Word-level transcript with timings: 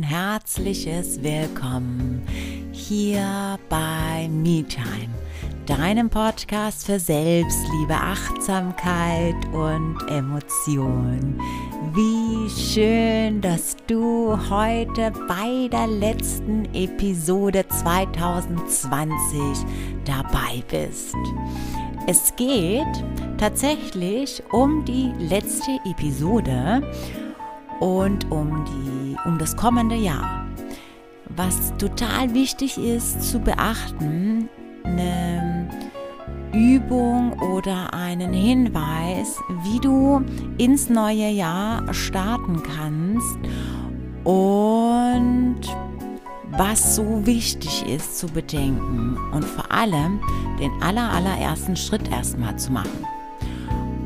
ein 0.00 0.04
herzliches 0.04 1.22
Willkommen 1.22 2.22
hier 2.72 3.58
bei 3.68 4.30
MeTime, 4.30 5.10
deinem 5.66 6.08
Podcast 6.08 6.86
für 6.86 6.98
Selbstliebe, 6.98 7.92
Achtsamkeit 7.92 9.34
und 9.52 9.98
Emotion. 10.08 11.38
Wie 11.92 12.48
schön, 12.48 13.42
dass 13.42 13.76
du 13.88 14.38
heute 14.48 15.12
bei 15.28 15.68
der 15.70 15.86
letzten 15.86 16.64
Episode 16.74 17.66
2020 17.68 19.66
dabei 20.06 20.62
bist. 20.70 21.14
Es 22.06 22.34
geht 22.36 23.04
tatsächlich 23.36 24.42
um 24.50 24.82
die 24.86 25.12
letzte 25.18 25.78
Episode 25.84 26.80
und 27.80 28.30
um, 28.30 28.64
die, 28.64 29.16
um 29.26 29.38
das 29.38 29.56
kommende 29.56 29.96
Jahr. 29.96 30.46
Was 31.36 31.72
total 31.78 32.34
wichtig 32.34 32.78
ist 32.78 33.22
zu 33.22 33.38
beachten, 33.40 34.48
eine 34.84 35.68
Übung 36.52 37.32
oder 37.40 37.94
einen 37.94 38.32
Hinweis, 38.32 39.40
wie 39.62 39.80
du 39.80 40.22
ins 40.58 40.88
neue 40.88 41.30
Jahr 41.30 41.92
starten 41.94 42.62
kannst 42.62 43.38
und 44.24 45.60
was 46.58 46.96
so 46.96 47.24
wichtig 47.24 47.86
ist 47.88 48.18
zu 48.18 48.26
bedenken 48.26 49.16
und 49.32 49.44
vor 49.44 49.70
allem 49.70 50.20
den 50.58 50.70
aller, 50.82 51.10
allerersten 51.10 51.76
Schritt 51.76 52.10
erstmal 52.10 52.56
zu 52.58 52.72
machen. 52.72 53.04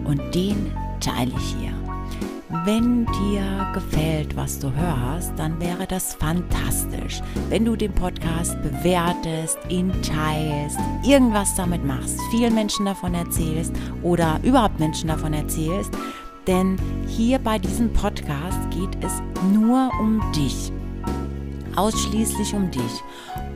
Und 0.04 0.34
den 0.34 0.70
teile 1.00 1.32
ich 1.36 1.56
hier. 1.58 1.73
Wenn 2.62 3.04
dir 3.06 3.72
gefällt, 3.74 4.36
was 4.36 4.60
du 4.60 4.72
hörst, 4.72 5.32
dann 5.36 5.60
wäre 5.60 5.88
das 5.88 6.14
fantastisch, 6.14 7.20
wenn 7.48 7.64
du 7.64 7.74
den 7.74 7.92
Podcast 7.92 8.56
bewertest, 8.62 9.58
ihn 9.68 9.90
teilst, 10.02 10.78
irgendwas 11.04 11.56
damit 11.56 11.84
machst, 11.84 12.20
vielen 12.30 12.54
Menschen 12.54 12.86
davon 12.86 13.12
erzählst 13.12 13.72
oder 14.02 14.38
überhaupt 14.44 14.78
Menschen 14.78 15.08
davon 15.08 15.34
erzählst. 15.34 15.90
Denn 16.46 16.76
hier 17.08 17.40
bei 17.40 17.58
diesem 17.58 17.92
Podcast 17.92 18.70
geht 18.70 19.04
es 19.04 19.20
nur 19.52 19.90
um 20.00 20.22
dich 20.32 20.70
ausschließlich 21.74 22.54
um 22.54 22.70
dich. 22.70 23.02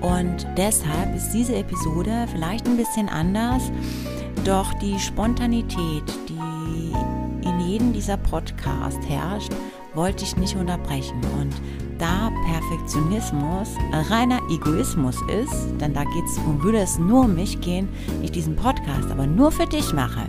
Und 0.01 0.45
deshalb 0.57 1.15
ist 1.15 1.31
diese 1.31 1.55
Episode 1.55 2.27
vielleicht 2.33 2.67
ein 2.67 2.77
bisschen 2.77 3.09
anders, 3.09 3.71
doch 4.45 4.75
die 4.75 4.99
Spontanität, 4.99 6.05
die 6.29 6.39
jedem 7.69 7.93
dieser 7.93 8.17
Podcasts 8.17 9.07
herrscht, 9.07 9.53
wollte 9.95 10.25
ich 10.25 10.37
nicht 10.37 10.57
unterbrechen. 10.57 11.21
Und 11.39 11.55
da 11.99 12.31
Perfektionismus 12.47 13.71
reiner 14.11 14.41
Egoismus 14.51 15.17
ist, 15.43 15.69
denn 15.81 15.93
da 15.93 16.05
geht 16.05 16.25
es 16.25 16.39
um, 16.39 16.63
würde 16.63 16.79
es 16.79 16.99
nur 16.99 17.25
um 17.25 17.35
mich 17.35 17.61
gehen, 17.61 17.89
ich 18.23 18.31
diesen 18.31 18.57
Podcast 18.57 19.11
aber 19.11 19.27
nur 19.27 19.53
für 19.53 19.67
dich 19.67 19.93
mache, 19.93 20.29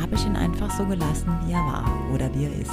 habe 0.00 0.14
ich 0.14 0.26
ihn 0.26 0.36
einfach 0.36 0.70
so 0.70 0.84
gelassen, 0.84 1.28
wie 1.44 1.52
er 1.52 1.58
war 1.58 1.84
oder 2.12 2.32
wie 2.34 2.44
er 2.44 2.60
ist. 2.60 2.72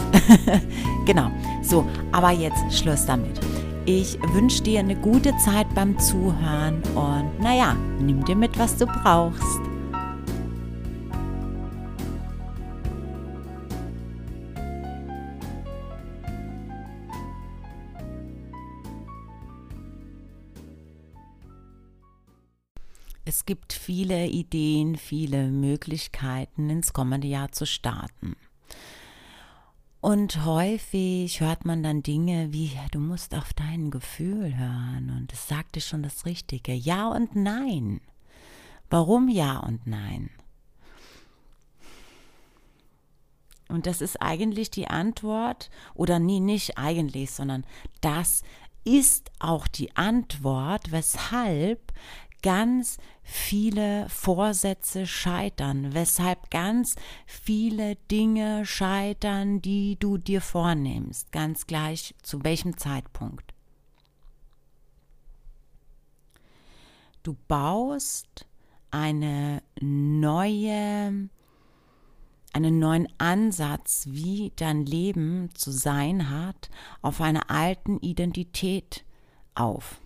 genau. 1.05 1.29
So, 1.61 1.85
aber 2.11 2.31
jetzt 2.31 2.61
Schluss 2.71 3.05
damit. 3.05 3.39
Ich 3.85 4.17
wünsche 4.33 4.63
dir 4.63 4.79
eine 4.79 4.95
gute 4.95 5.35
Zeit 5.37 5.67
beim 5.75 5.99
Zuhören 5.99 6.81
und 6.95 7.39
naja, 7.41 7.75
nimm 7.99 8.23
dir 8.23 8.35
mit, 8.35 8.57
was 8.57 8.77
du 8.77 8.85
brauchst. 8.85 9.72
Es 23.43 23.47
gibt 23.47 23.73
viele 23.73 24.27
Ideen, 24.27 24.95
viele 24.95 25.49
Möglichkeiten, 25.49 26.69
ins 26.69 26.93
kommende 26.93 27.27
Jahr 27.27 27.51
zu 27.51 27.65
starten. 27.65 28.37
Und 29.99 30.45
häufig 30.45 31.41
hört 31.41 31.65
man 31.65 31.83
dann 31.83 32.03
Dinge 32.03 32.53
wie, 32.53 32.71
du 32.91 32.99
musst 32.99 33.35
auf 33.35 33.53
dein 33.53 33.91
Gefühl 33.91 34.57
hören 34.57 35.13
und 35.17 35.33
es 35.33 35.49
sagt 35.49 35.75
dir 35.75 35.81
schon 35.81 36.03
das 36.03 36.25
Richtige. 36.25 36.71
Ja 36.71 37.09
und 37.09 37.35
nein. 37.35 37.99
Warum 38.89 39.27
ja 39.27 39.57
und 39.59 39.85
nein? 39.87 40.29
Und 43.67 43.87
das 43.87 43.99
ist 43.99 44.21
eigentlich 44.21 44.71
die 44.71 44.87
Antwort, 44.87 45.69
oder 45.95 46.17
nie, 46.17 46.39
nicht 46.39 46.77
eigentlich, 46.77 47.31
sondern 47.31 47.65
das 47.99 48.43
ist 48.85 49.31
auch 49.39 49.67
die 49.67 49.95
Antwort, 49.95 50.91
weshalb 50.91 51.93
ganz 52.43 52.97
viele 53.23 54.07
Vorsätze 54.09 55.07
scheitern, 55.07 55.93
weshalb 55.93 56.51
ganz 56.51 56.95
viele 57.25 57.95
Dinge 58.11 58.65
scheitern, 58.65 59.61
die 59.61 59.97
du 59.97 60.17
dir 60.19 60.41
vornimmst, 60.41 61.31
ganz 61.31 61.65
gleich 61.65 62.13
zu 62.21 62.43
welchem 62.43 62.77
Zeitpunkt. 62.77 63.53
Du 67.23 67.35
baust 67.47 68.45
eine 68.91 69.63
neue 69.79 71.29
einen 72.55 72.77
neuen 72.77 73.07
Ansatz, 73.17 74.05
wie 74.09 74.51
dein 74.55 74.85
Leben 74.85 75.49
zu 75.55 75.71
sein 75.71 76.29
hat, 76.29 76.69
auf 77.01 77.19
einer 77.19 77.49
alten 77.49 77.97
Identität 77.97 79.03
auf. 79.55 79.99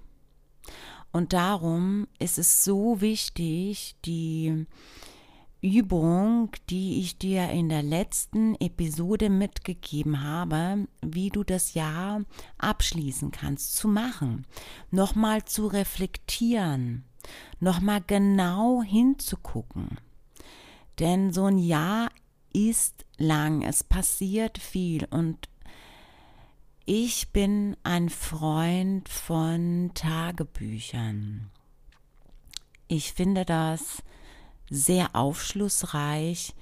Und 1.12 1.34
darum 1.34 2.08
ist 2.20 2.38
es 2.38 2.64
so 2.64 3.02
wichtig, 3.02 3.96
die 4.06 4.68
Übung, 5.62 6.52
die 6.70 7.00
ich 7.00 7.18
dir 7.18 7.50
in 7.50 7.70
der 7.70 7.82
letzten 7.82 8.56
Episode 8.56 9.30
mitgegeben 9.30 10.24
habe, 10.24 10.88
wie 11.02 11.30
du 11.30 11.44
das 11.44 11.74
Jahr 11.74 12.22
abschließen 12.60 13.32
kannst, 13.32 13.76
zu 13.76 13.88
machen, 13.88 14.46
nochmal 14.92 15.46
zu 15.46 15.66
reflektieren, 15.68 17.06
nochmal 17.60 18.02
genau 18.06 18.84
hinzugucken. 18.84 19.98
Denn 21.00 21.34
so 21.34 21.46
ein 21.46 21.58
Jahr 21.58 22.10
ist 22.54 23.06
lang, 23.18 23.64
es 23.64 23.84
passiert 23.84 24.60
viel 24.60 25.06
und 25.10 25.50
ich 26.90 27.34
bin 27.34 27.76
ein 27.84 28.08
Freund 28.08 29.10
von 29.10 29.92
Tagebüchern. 29.94 31.52
Ich 32.88 33.12
finde 33.12 33.44
das 33.44 34.02
sehr 34.70 35.14
aufschlussreich, 35.14 36.56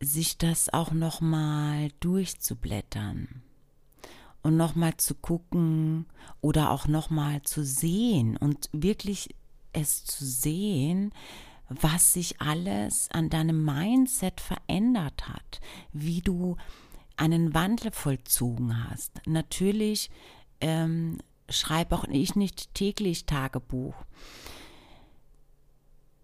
sich 0.00 0.36
das 0.36 0.70
auch 0.70 0.92
noch 0.92 1.22
mal 1.22 1.88
durchzublättern 2.00 3.42
und 4.42 4.58
noch 4.58 4.74
mal 4.74 4.98
zu 4.98 5.14
gucken 5.14 6.04
oder 6.42 6.70
auch 6.70 6.86
noch 6.86 7.08
mal 7.08 7.40
zu 7.44 7.64
sehen 7.64 8.36
und 8.36 8.68
wirklich 8.72 9.34
es 9.72 10.04
zu 10.04 10.26
sehen, 10.26 11.14
was 11.70 12.12
sich 12.12 12.42
alles 12.42 13.10
an 13.12 13.30
deinem 13.30 13.64
Mindset 13.64 14.42
verändert 14.42 15.26
hat, 15.26 15.60
wie 15.94 16.20
du 16.20 16.58
einen 17.18 17.52
Wandel 17.52 17.90
vollzogen 17.92 18.88
hast. 18.88 19.12
Natürlich 19.26 20.10
ähm, 20.60 21.18
schreibe 21.48 21.96
auch 21.96 22.04
ich 22.04 22.36
nicht 22.36 22.74
täglich 22.74 23.26
Tagebuch. 23.26 23.94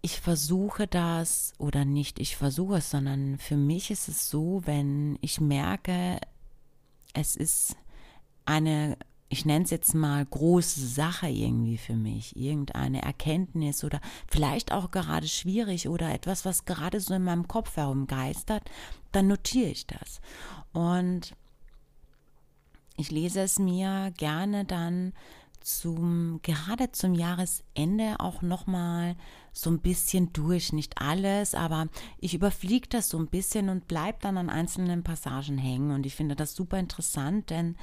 Ich 0.02 0.20
versuche 0.20 0.86
das 0.86 1.52
oder 1.58 1.84
nicht, 1.84 2.18
ich 2.18 2.36
versuche 2.36 2.76
es, 2.76 2.90
sondern 2.90 3.38
für 3.38 3.56
mich 3.56 3.90
ist 3.90 4.08
es 4.08 4.28
so, 4.30 4.62
wenn 4.64 5.18
ich 5.22 5.40
merke, 5.40 6.18
es 7.14 7.36
ist 7.36 7.76
eine, 8.44 8.98
ich 9.28 9.44
nenne 9.44 9.64
es 9.64 9.70
jetzt 9.70 9.94
mal 9.94 10.24
große 10.24 10.86
Sache 10.86 11.28
irgendwie 11.28 11.78
für 11.78 11.94
mich, 11.94 12.36
irgendeine 12.36 13.02
Erkenntnis 13.02 13.82
oder 13.82 14.00
vielleicht 14.28 14.72
auch 14.72 14.90
gerade 14.90 15.26
schwierig 15.28 15.88
oder 15.88 16.12
etwas, 16.12 16.44
was 16.44 16.64
gerade 16.64 17.00
so 17.00 17.14
in 17.14 17.24
meinem 17.24 17.48
Kopf 17.48 17.76
herumgeistert, 17.76 18.70
dann 19.12 19.26
notiere 19.26 19.70
ich 19.70 19.86
das. 19.86 20.20
Und 20.72 21.34
ich 22.96 23.10
lese 23.10 23.40
es 23.40 23.58
mir 23.58 24.12
gerne 24.16 24.64
dann 24.64 25.12
zum 25.60 26.40
gerade 26.42 26.92
zum 26.92 27.14
Jahresende 27.14 28.16
auch 28.18 28.42
noch 28.42 28.66
mal 28.66 29.16
so 29.52 29.70
ein 29.70 29.80
bisschen 29.80 30.32
durch, 30.32 30.72
nicht 30.72 31.00
alles, 31.00 31.54
aber 31.54 31.88
ich 32.18 32.34
überfliege 32.34 32.88
das 32.88 33.08
so 33.08 33.18
ein 33.18 33.28
bisschen 33.28 33.70
und 33.70 33.88
bleibe 33.88 34.18
dann 34.20 34.36
an 34.36 34.50
einzelnen 34.50 35.02
Passagen 35.02 35.56
hängen 35.56 35.90
und 35.90 36.04
ich 36.04 36.14
finde 36.14 36.36
das 36.36 36.54
super 36.54 36.78
interessant, 36.78 37.48
denn 37.50 37.76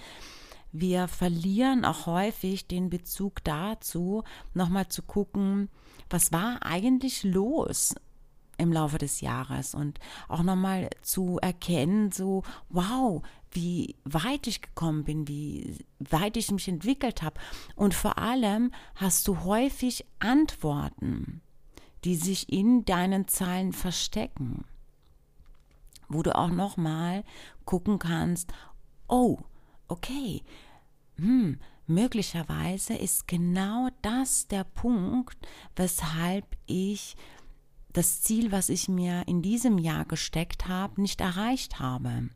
wir 0.71 1.07
verlieren 1.07 1.85
auch 1.85 2.05
häufig 2.05 2.67
den 2.67 2.89
Bezug 2.89 3.43
dazu, 3.43 4.23
nochmal 4.53 4.87
zu 4.87 5.01
gucken, 5.01 5.69
was 6.09 6.31
war 6.31 6.59
eigentlich 6.65 7.23
los 7.23 7.95
im 8.57 8.71
Laufe 8.71 8.97
des 8.97 9.21
Jahres 9.21 9.73
und 9.73 9.99
auch 10.27 10.43
nochmal 10.43 10.89
zu 11.01 11.39
erkennen, 11.39 12.11
so, 12.11 12.43
wow, 12.69 13.21
wie 13.51 13.95
weit 14.03 14.47
ich 14.47 14.61
gekommen 14.61 15.03
bin, 15.03 15.27
wie 15.27 15.77
weit 15.99 16.37
ich 16.37 16.51
mich 16.51 16.67
entwickelt 16.67 17.21
habe. 17.21 17.39
Und 17.75 17.93
vor 17.93 18.17
allem 18.17 18.71
hast 18.95 19.27
du 19.27 19.43
häufig 19.43 20.05
Antworten, 20.19 21.41
die 22.03 22.15
sich 22.15 22.51
in 22.51 22.85
deinen 22.85 23.27
Zahlen 23.27 23.73
verstecken, 23.73 24.63
wo 26.07 26.21
du 26.21 26.35
auch 26.35 26.49
nochmal 26.51 27.23
gucken 27.65 27.99
kannst, 27.99 28.53
oh, 29.07 29.39
okay, 29.91 30.41
hm, 31.17 31.59
möglicherweise 31.85 32.93
ist 32.93 33.27
genau 33.27 33.89
das 34.01 34.47
der 34.47 34.63
Punkt, 34.63 35.37
weshalb 35.75 36.45
ich 36.65 37.15
das 37.93 38.21
Ziel, 38.21 38.51
was 38.51 38.69
ich 38.69 38.87
mir 38.87 39.27
in 39.27 39.41
diesem 39.41 39.77
Jahr 39.77 40.05
gesteckt 40.05 40.67
habe, 40.67 41.01
nicht 41.01 41.19
erreicht 41.19 41.79
habe. 41.79 42.29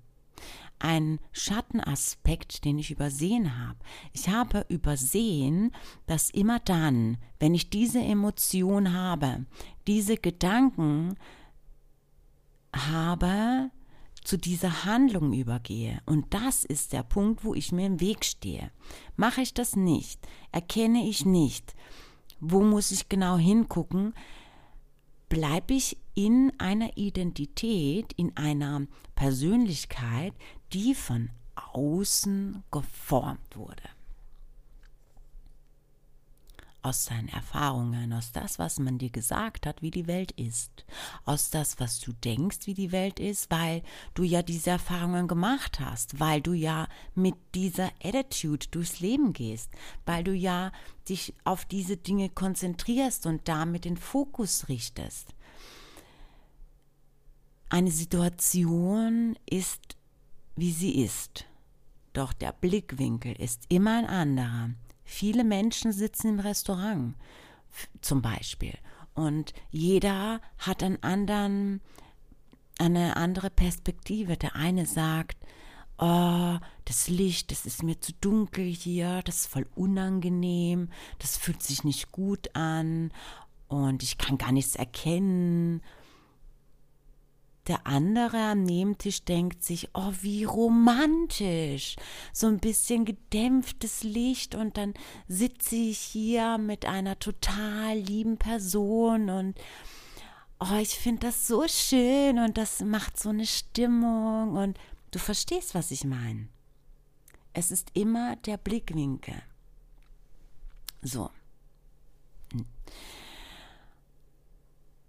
Ein 0.80 1.20
Schattenaspekt, 1.32 2.66
den 2.66 2.78
ich 2.78 2.92
übersehen 2.92 3.58
habe. 3.58 3.80
Ich 4.12 4.28
habe 4.28 4.66
übersehen, 4.68 5.72
dass 6.06 6.30
immer 6.30 6.60
dann, 6.60 7.18
wenn 7.40 7.56
ich 7.56 7.70
diese 7.70 8.02
Emotion 8.02 8.92
habe, 8.94 9.46
diese 9.88 10.18
Gedanken 10.18 11.16
habe, 12.76 13.72
zu 14.26 14.38
dieser 14.38 14.84
Handlung 14.86 15.34
übergehe. 15.34 16.02
Und 16.06 16.34
das 16.34 16.66
ist 16.66 16.94
der 16.94 17.04
Punkt, 17.04 17.46
wo 17.46 17.54
ich 17.54 17.72
mir 17.72 17.86
im 17.86 18.02
Weg 18.02 18.26
stehe. 18.26 18.72
Mache 19.16 19.42
ich 19.42 19.54
das 19.54 19.76
nicht, 19.76 20.20
erkenne 20.52 21.08
ich 21.08 21.26
nicht, 21.26 21.76
wo 22.40 22.62
muss 22.62 22.92
ich 22.92 23.08
genau 23.08 23.38
hingucken, 23.38 24.14
bleibe 25.30 25.74
ich 25.74 25.98
in 26.14 26.52
einer 26.58 26.98
Identität, 26.98 28.14
in 28.14 28.36
einer 28.36 28.88
Persönlichkeit, 29.16 30.34
die 30.74 30.96
von 30.96 31.30
außen 31.56 32.64
geformt 32.72 33.56
wurde 33.56 33.95
aus 36.86 37.06
seinen 37.06 37.30
Erfahrungen, 37.30 38.14
aus 38.14 38.32
das, 38.32 38.60
was 38.60 38.78
man 38.78 39.00
dir 39.00 39.10
gesagt 39.10 39.66
hat, 39.66 39.82
wie 39.82 39.90
die 39.90 40.06
Welt 40.06 40.32
ist, 40.34 40.86
aus 41.26 41.50
das, 41.50 41.80
was 41.80 42.00
du 42.00 42.14
denkst, 42.14 42.60
wie 42.66 42.76
die 42.76 42.92
Welt 42.92 43.20
ist, 43.20 43.50
weil 43.50 43.82
du 44.14 44.22
ja 44.22 44.44
diese 44.44 44.70
Erfahrungen 44.70 45.28
gemacht 45.28 45.80
hast, 45.80 46.20
weil 46.20 46.42
du 46.42 46.54
ja 46.54 46.88
mit 47.16 47.36
dieser 47.56 47.90
Attitude 48.04 48.68
durchs 48.70 49.00
Leben 49.00 49.34
gehst, 49.34 49.72
weil 50.06 50.24
du 50.24 50.34
ja 50.34 50.72
dich 51.10 51.34
auf 51.44 51.66
diese 51.66 51.98
Dinge 51.98 52.30
konzentrierst 52.30 53.26
und 53.26 53.48
damit 53.48 53.86
den 53.86 53.98
Fokus 53.98 54.70
richtest. 54.70 55.34
Eine 57.70 57.92
Situation 57.92 59.36
ist, 59.50 59.98
wie 60.56 60.72
sie 60.72 61.04
ist, 61.04 61.46
doch 62.14 62.32
der 62.32 62.54
Blickwinkel 62.54 63.34
ist 63.34 63.64
immer 63.70 63.98
ein 63.98 64.06
anderer. 64.06 64.70
Viele 65.06 65.44
Menschen 65.44 65.92
sitzen 65.92 66.30
im 66.30 66.40
Restaurant 66.40 67.16
zum 68.02 68.22
Beispiel 68.22 68.74
und 69.14 69.54
jeder 69.72 70.42
hat 70.58 70.84
einen 70.84 71.02
anderen, 71.02 71.82
eine 72.80 73.16
andere 73.16 73.50
Perspektive. 73.50 74.36
Der 74.36 74.56
eine 74.56 74.86
sagt, 74.86 75.38
oh, 75.98 76.58
das 76.84 77.08
Licht, 77.08 77.52
das 77.52 77.66
ist 77.66 77.84
mir 77.84 78.00
zu 78.02 78.12
dunkel 78.20 78.66
hier, 78.66 79.22
das 79.24 79.42
ist 79.42 79.48
voll 79.48 79.68
unangenehm, 79.76 80.90
das 81.20 81.38
fühlt 81.38 81.64
sich 81.64 81.84
nicht 81.84 82.12
gut 82.12 82.54
an 82.56 83.12
und 83.68 84.04
ich 84.04 84.18
kann 84.18 84.38
gar 84.38 84.52
nichts 84.52 84.76
erkennen 84.76 85.82
der 87.68 87.88
andere 87.88 88.38
am 88.38 88.64
Nebentisch 88.64 89.24
denkt 89.24 89.64
sich, 89.64 89.90
oh, 89.94 90.12
wie 90.22 90.44
romantisch. 90.44 91.96
So 92.34 92.48
ein 92.48 92.60
bisschen 92.60 93.06
gedämpftes 93.06 94.04
Licht 94.04 94.56
und 94.56 94.78
dann 94.78 94.94
sitze 95.28 95.76
ich 95.76 96.00
hier 96.00 96.58
mit 96.58 96.86
einer 96.86 97.18
total 97.18 97.98
lieben 97.98 98.38
Person 98.38 99.30
und 99.30 99.56
oh, 100.60 100.78
ich 100.80 100.90
finde 100.90 101.28
das 101.28 101.48
so 101.48 101.68
schön 101.68 102.40
und 102.40 102.58
das 102.58 102.82
macht 102.82 103.20
so 103.20 103.30
eine 103.30 103.46
Stimmung 103.46 104.56
und 104.56 104.78
du 105.12 105.20
verstehst, 105.20 105.76
was 105.76 105.92
ich 105.92 106.04
meine. 106.04 106.48
Es 107.54 107.72
ist 107.72 107.90
immer 107.94 108.36
der 108.36 108.58
Blickwinkel. 108.58 109.42
So. 111.02 111.30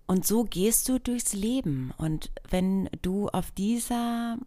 Und 0.07 0.27
so 0.27 0.45
gehst 0.45 0.89
du 0.89 0.99
durchs 1.01 1.33
Leben. 1.33 1.93
Und 1.97 2.31
wenn 2.49 2.89
du 3.03 3.29
auf 3.29 3.51
dieser 3.51 4.39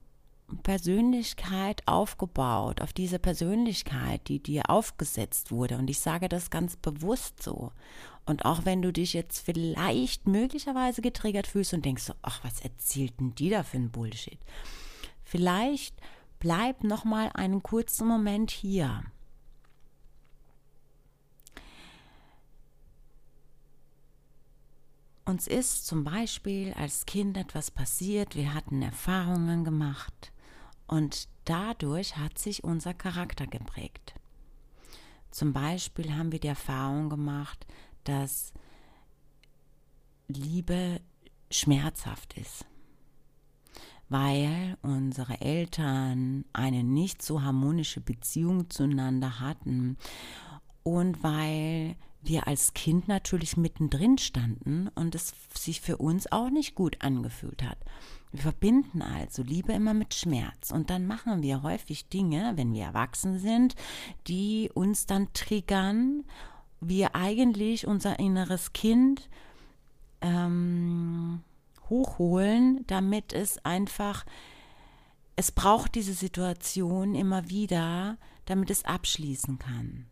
Persönlichkeit 0.64 1.84
aufgebaut, 1.86 2.82
auf 2.82 2.94
diese 2.94 3.20
Persönlichkeit, 3.20 4.28
die 4.28 4.40
dir 4.42 4.70
aufgesetzt 4.70 5.52
wurde, 5.52 5.78
und 5.78 5.90
ich 5.90 6.00
sage 6.00 6.30
das 6.30 6.50
ganz 6.50 6.76
bewusst 6.76 7.44
so, 7.44 7.72
und 8.26 8.46
auch 8.46 8.66
wenn 8.66 8.82
du 8.82 8.94
dich 8.94 9.14
jetzt 9.14 9.40
vielleicht 9.40 10.28
möglicherweise 10.28 11.02
getriggert 11.02 11.48
fühlst 11.48 11.74
und 11.74 11.84
denkst 11.84 12.04
so, 12.04 12.14
ach, 12.22 12.44
was 12.44 12.62
erzählt 12.62 13.20
denn 13.20 13.36
die 13.36 13.50
da 13.50 13.64
für 13.64 13.78
ein 13.78 13.92
Bullshit? 13.92 14.40
Vielleicht 15.24 15.96
bleib 16.40 16.84
noch 16.84 17.06
mal 17.06 17.32
einen 17.34 17.64
kurzen 17.64 18.08
Moment 18.08 18.52
hier 18.52 19.04
Uns 25.30 25.46
ist 25.46 25.86
zum 25.86 26.04
Beispiel 26.04 26.74
als 26.74 27.06
Kind 27.06 27.38
etwas 27.38 27.70
passiert, 27.70 28.36
wir 28.36 28.56
hatten 28.56 28.81
Erfahrungen 28.81 29.64
gemacht 29.64 30.34
und 30.88 31.28
dadurch 31.46 32.18
hat 32.18 32.40
sich 32.40 32.64
unser 32.64 32.96
Charakter 32.96 33.46
geprägt. 33.46 34.16
Zum 35.30 35.54
Beispiel 35.54 36.16
haben 36.16 36.31
wir 36.31 36.40
die 36.40 36.48
Erfahrung 36.48 37.12
gemacht, 37.12 37.68
dass 38.06 38.54
Liebe 40.28 41.00
schmerzhaft 41.52 42.34
ist, 42.36 42.66
weil 44.10 44.80
unsere 44.81 45.42
Eltern 45.42 46.44
eine 46.54 46.84
nicht 46.84 47.22
so 47.22 47.44
harmonische 47.44 48.02
Beziehung 48.02 48.72
zueinander 48.72 49.40
hatten 49.40 49.96
und 50.81 51.22
weil 51.22 51.98
wir 52.21 52.48
als 52.48 52.74
Kind 52.74 53.07
natürlich 53.07 53.57
mittendrin 53.57 54.18
standen 54.18 54.89
und 54.95 55.16
es 55.16 55.33
sich 55.54 55.81
für 55.81 55.98
uns 55.98 56.31
auch 56.31 56.50
nicht 56.50 56.75
gut 56.75 56.98
angefühlt 57.01 57.63
hat. 57.63 57.77
Wir 58.31 58.42
verbinden 58.42 59.01
also 59.01 59.42
Liebe 59.42 59.74
immer 59.74 59.94
mit 59.94 60.13
Schmerz 60.13 60.71
und 60.71 60.89
dann 60.89 61.07
machen 61.07 61.42
wir 61.42 61.63
häufig 61.63 62.10
Dinge, 62.10 62.54
wenn 62.56 62.74
wir 62.74 62.83
erwachsen 62.83 63.39
sind, 63.39 63.75
die 64.27 64.69
uns 64.73 65.06
dann 65.06 65.33
triggern, 65.33 66.23
wir 66.81 67.16
eigentlich 67.16 67.88
unser 67.88 68.19
inneres 68.19 68.71
Kind 68.73 69.30
ähm, 70.21 71.42
hochholen, 71.90 72.83
damit 72.88 73.33
es 73.33 73.64
einfach, 73.66 74.26
es 75.35 75.52
braucht 75.52 75.95
diese 75.95 76.14
Situation 76.14 77.16
immer 77.16 77.49
wieder, 77.49 78.18
damit 78.45 78.69
es 78.69 78.85
abschließen 78.85 79.57
kann. 79.57 80.06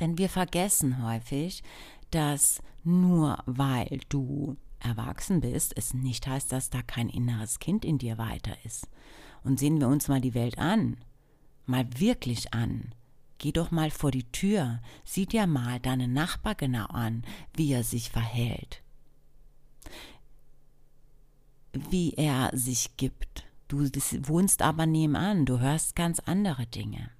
Denn 0.00 0.18
wir 0.18 0.28
vergessen 0.28 1.02
häufig, 1.04 1.62
dass 2.10 2.62
nur 2.82 3.38
weil 3.46 4.00
du 4.08 4.56
erwachsen 4.78 5.40
bist, 5.40 5.72
es 5.76 5.94
nicht 5.94 6.26
heißt, 6.26 6.52
dass 6.52 6.70
da 6.70 6.82
kein 6.82 7.08
inneres 7.08 7.58
Kind 7.58 7.84
in 7.84 7.98
dir 7.98 8.18
weiter 8.18 8.56
ist. 8.64 8.86
Und 9.42 9.58
sehen 9.58 9.80
wir 9.80 9.88
uns 9.88 10.08
mal 10.08 10.20
die 10.20 10.34
Welt 10.34 10.58
an, 10.58 10.98
mal 11.66 11.86
wirklich 11.98 12.54
an. 12.54 12.94
Geh 13.38 13.52
doch 13.52 13.70
mal 13.70 13.90
vor 13.90 14.10
die 14.10 14.30
Tür, 14.30 14.80
sieh 15.04 15.26
dir 15.26 15.46
mal 15.46 15.80
deinen 15.80 16.12
Nachbar 16.12 16.54
genau 16.54 16.86
an, 16.86 17.24
wie 17.54 17.72
er 17.72 17.82
sich 17.82 18.10
verhält, 18.10 18.82
wie 21.72 22.12
er 22.14 22.50
sich 22.54 22.96
gibt. 22.96 23.46
Du 23.68 23.80
wohnst 24.28 24.62
aber 24.62 24.86
nebenan, 24.86 25.46
du 25.46 25.58
hörst 25.58 25.96
ganz 25.96 26.20
andere 26.20 26.66
Dinge. 26.66 27.10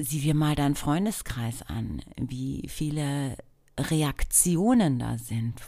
Sieh 0.00 0.20
dir 0.20 0.34
mal 0.34 0.54
deinen 0.54 0.76
Freundeskreis 0.76 1.62
an, 1.62 2.02
wie 2.16 2.66
viele 2.68 3.36
Reaktionen 3.78 4.98
da 4.98 5.18
sind, 5.18 5.60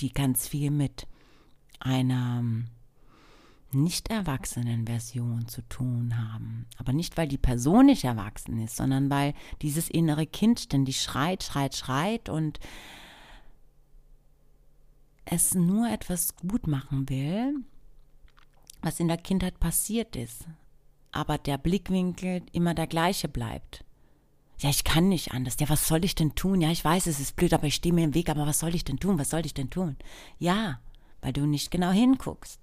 die 0.00 0.12
ganz 0.12 0.46
viel 0.46 0.70
mit 0.70 1.06
einer 1.80 2.44
nicht 3.72 4.10
erwachsenen 4.10 4.86
Version 4.86 5.46
zu 5.48 5.62
tun 5.62 6.16
haben. 6.18 6.66
Aber 6.76 6.92
nicht, 6.92 7.16
weil 7.16 7.28
die 7.28 7.38
Person 7.38 7.86
nicht 7.86 8.04
erwachsen 8.04 8.60
ist, 8.60 8.76
sondern 8.76 9.10
weil 9.10 9.34
dieses 9.62 9.88
innere 9.88 10.26
Kind 10.26 10.60
ständig 10.60 11.02
schreit, 11.02 11.42
schreit, 11.42 11.76
schreit 11.76 12.28
und 12.28 12.58
es 15.24 15.54
nur 15.54 15.88
etwas 15.88 16.36
gut 16.36 16.66
machen 16.66 17.08
will, 17.08 17.54
was 18.82 18.98
in 18.98 19.08
der 19.08 19.18
Kindheit 19.18 19.60
passiert 19.60 20.16
ist 20.16 20.46
aber 21.12 21.38
der 21.38 21.58
Blickwinkel 21.58 22.42
immer 22.52 22.74
der 22.74 22.86
gleiche 22.86 23.28
bleibt. 23.28 23.84
Ja, 24.58 24.68
ich 24.68 24.84
kann 24.84 25.08
nicht 25.08 25.32
anders. 25.32 25.56
Ja, 25.58 25.68
was 25.70 25.88
soll 25.88 26.04
ich 26.04 26.14
denn 26.14 26.34
tun? 26.34 26.60
Ja, 26.60 26.70
ich 26.70 26.84
weiß, 26.84 27.06
es 27.06 27.18
ist 27.18 27.34
blöd, 27.36 27.54
aber 27.54 27.66
ich 27.66 27.74
stehe 27.74 27.94
mir 27.94 28.04
im 28.04 28.14
Weg, 28.14 28.28
aber 28.28 28.46
was 28.46 28.58
soll 28.58 28.74
ich 28.74 28.84
denn 28.84 28.98
tun? 28.98 29.18
Was 29.18 29.30
soll 29.30 29.46
ich 29.46 29.54
denn 29.54 29.70
tun? 29.70 29.96
Ja, 30.38 30.80
weil 31.22 31.32
du 31.32 31.46
nicht 31.46 31.70
genau 31.70 31.90
hinguckst. 31.90 32.60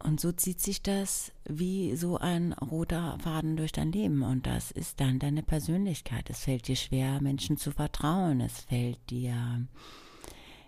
Und 0.00 0.20
so 0.20 0.32
zieht 0.32 0.60
sich 0.60 0.82
das 0.82 1.32
wie 1.44 1.96
so 1.96 2.18
ein 2.18 2.52
roter 2.52 3.18
Faden 3.20 3.56
durch 3.56 3.72
dein 3.72 3.90
Leben. 3.90 4.22
Und 4.22 4.46
das 4.46 4.70
ist 4.70 5.00
dann 5.00 5.18
deine 5.18 5.42
Persönlichkeit. 5.42 6.30
Es 6.30 6.40
fällt 6.40 6.68
dir 6.68 6.76
schwer, 6.76 7.20
Menschen 7.20 7.56
zu 7.56 7.72
vertrauen. 7.72 8.40
Es 8.40 8.60
fällt 8.60 8.98
dir 9.10 9.66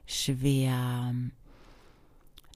schwer, 0.07 1.15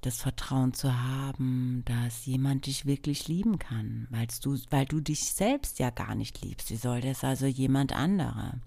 das 0.04 0.20
Vertrauen 0.20 0.74
zu 0.74 1.02
haben, 1.02 1.82
dass 1.86 2.26
jemand 2.26 2.66
dich 2.66 2.84
wirklich 2.84 3.26
lieben 3.26 3.58
kann, 3.58 4.06
weil 4.10 4.26
du, 4.42 4.58
weil 4.70 4.84
du 4.84 5.00
dich 5.00 5.32
selbst 5.32 5.78
ja 5.78 5.90
gar 5.90 6.14
nicht 6.14 6.42
liebst. 6.42 6.70
Wie 6.70 6.76
soll 6.76 7.00
das 7.00 7.24
also 7.24 7.46
jemand 7.46 7.92
anderer? 7.92 8.60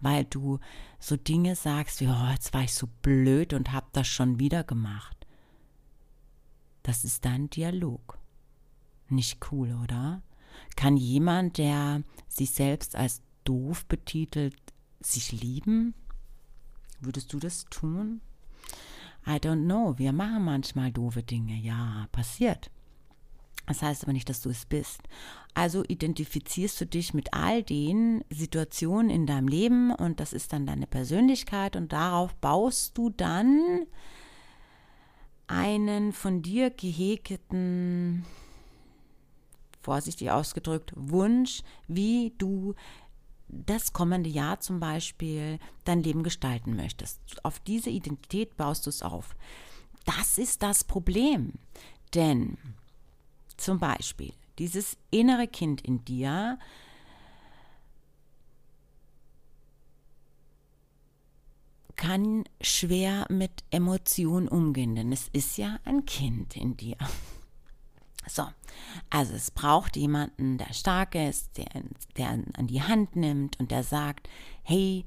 Weil 0.00 0.24
du 0.24 0.58
so 0.98 1.16
Dinge 1.16 1.54
sagst 1.54 2.00
wie, 2.00 2.08
oh, 2.08 2.30
jetzt 2.32 2.52
war 2.54 2.62
ich 2.62 2.74
so 2.74 2.88
blöd 3.02 3.52
und 3.52 3.72
hab 3.72 3.92
das 3.92 4.08
schon 4.08 4.40
wieder 4.40 4.64
gemacht. 4.64 5.26
Das 6.82 7.04
ist 7.04 7.24
dein 7.24 7.50
Dialog. 7.50 8.18
Nicht 9.08 9.52
cool, 9.52 9.78
oder? 9.82 10.22
Kann 10.76 10.96
jemand, 10.96 11.58
der 11.58 12.02
sich 12.28 12.50
selbst 12.50 12.96
als 12.96 13.22
doof 13.44 13.84
betitelt, 13.86 14.56
sich 15.00 15.30
lieben? 15.32 15.94
Würdest 17.00 17.32
du 17.32 17.38
das 17.38 17.66
tun? 17.66 18.20
I 19.30 19.38
don't 19.38 19.66
know. 19.66 19.96
Wir 19.96 20.12
machen 20.12 20.44
manchmal 20.44 20.90
doofe 20.90 21.22
Dinge. 21.22 21.54
Ja, 21.54 22.08
passiert. 22.10 22.70
Das 23.66 23.82
heißt 23.82 24.02
aber 24.02 24.12
nicht, 24.12 24.28
dass 24.28 24.40
du 24.40 24.50
es 24.50 24.66
bist. 24.66 25.02
Also 25.54 25.84
identifizierst 25.84 26.80
du 26.80 26.86
dich 26.86 27.14
mit 27.14 27.32
all 27.32 27.62
den 27.62 28.24
Situationen 28.28 29.10
in 29.10 29.26
deinem 29.26 29.46
Leben 29.46 29.94
und 29.94 30.18
das 30.18 30.32
ist 30.32 30.52
dann 30.52 30.66
deine 30.66 30.88
Persönlichkeit 30.88 31.76
und 31.76 31.92
darauf 31.92 32.34
baust 32.34 32.98
du 32.98 33.10
dann 33.10 33.86
einen 35.46 36.12
von 36.12 36.42
dir 36.42 36.70
gehegten, 36.70 38.24
vorsichtig 39.82 40.30
ausgedrückt, 40.32 40.92
Wunsch, 40.96 41.62
wie 41.86 42.32
du 42.38 42.74
das 43.52 43.92
kommende 43.92 44.30
Jahr 44.30 44.60
zum 44.60 44.80
Beispiel 44.80 45.58
dein 45.84 46.02
Leben 46.02 46.22
gestalten 46.22 46.76
möchtest. 46.76 47.20
Auf 47.42 47.58
diese 47.60 47.90
Identität 47.90 48.56
baust 48.56 48.86
du 48.86 48.90
es 48.90 49.02
auf. 49.02 49.36
Das 50.04 50.38
ist 50.38 50.62
das 50.62 50.84
Problem. 50.84 51.54
Denn 52.14 52.58
zum 53.56 53.78
Beispiel 53.78 54.32
dieses 54.58 54.96
innere 55.10 55.48
Kind 55.48 55.80
in 55.80 56.04
dir, 56.04 56.58
kann 61.96 62.44
schwer 62.62 63.26
mit 63.28 63.62
Emotionen 63.70 64.48
umgehen, 64.48 64.94
denn 64.94 65.12
es 65.12 65.28
ist 65.34 65.58
ja 65.58 65.78
ein 65.84 66.06
Kind 66.06 66.56
in 66.56 66.74
dir. 66.74 66.96
So, 68.26 68.46
also 69.08 69.34
es 69.34 69.50
braucht 69.50 69.96
jemanden, 69.96 70.58
der 70.58 70.72
stark 70.72 71.14
ist, 71.14 71.56
der, 71.56 71.66
der 72.16 72.28
an 72.28 72.66
die 72.66 72.82
Hand 72.82 73.16
nimmt 73.16 73.58
und 73.58 73.70
der 73.70 73.82
sagt, 73.82 74.28
hey, 74.62 75.06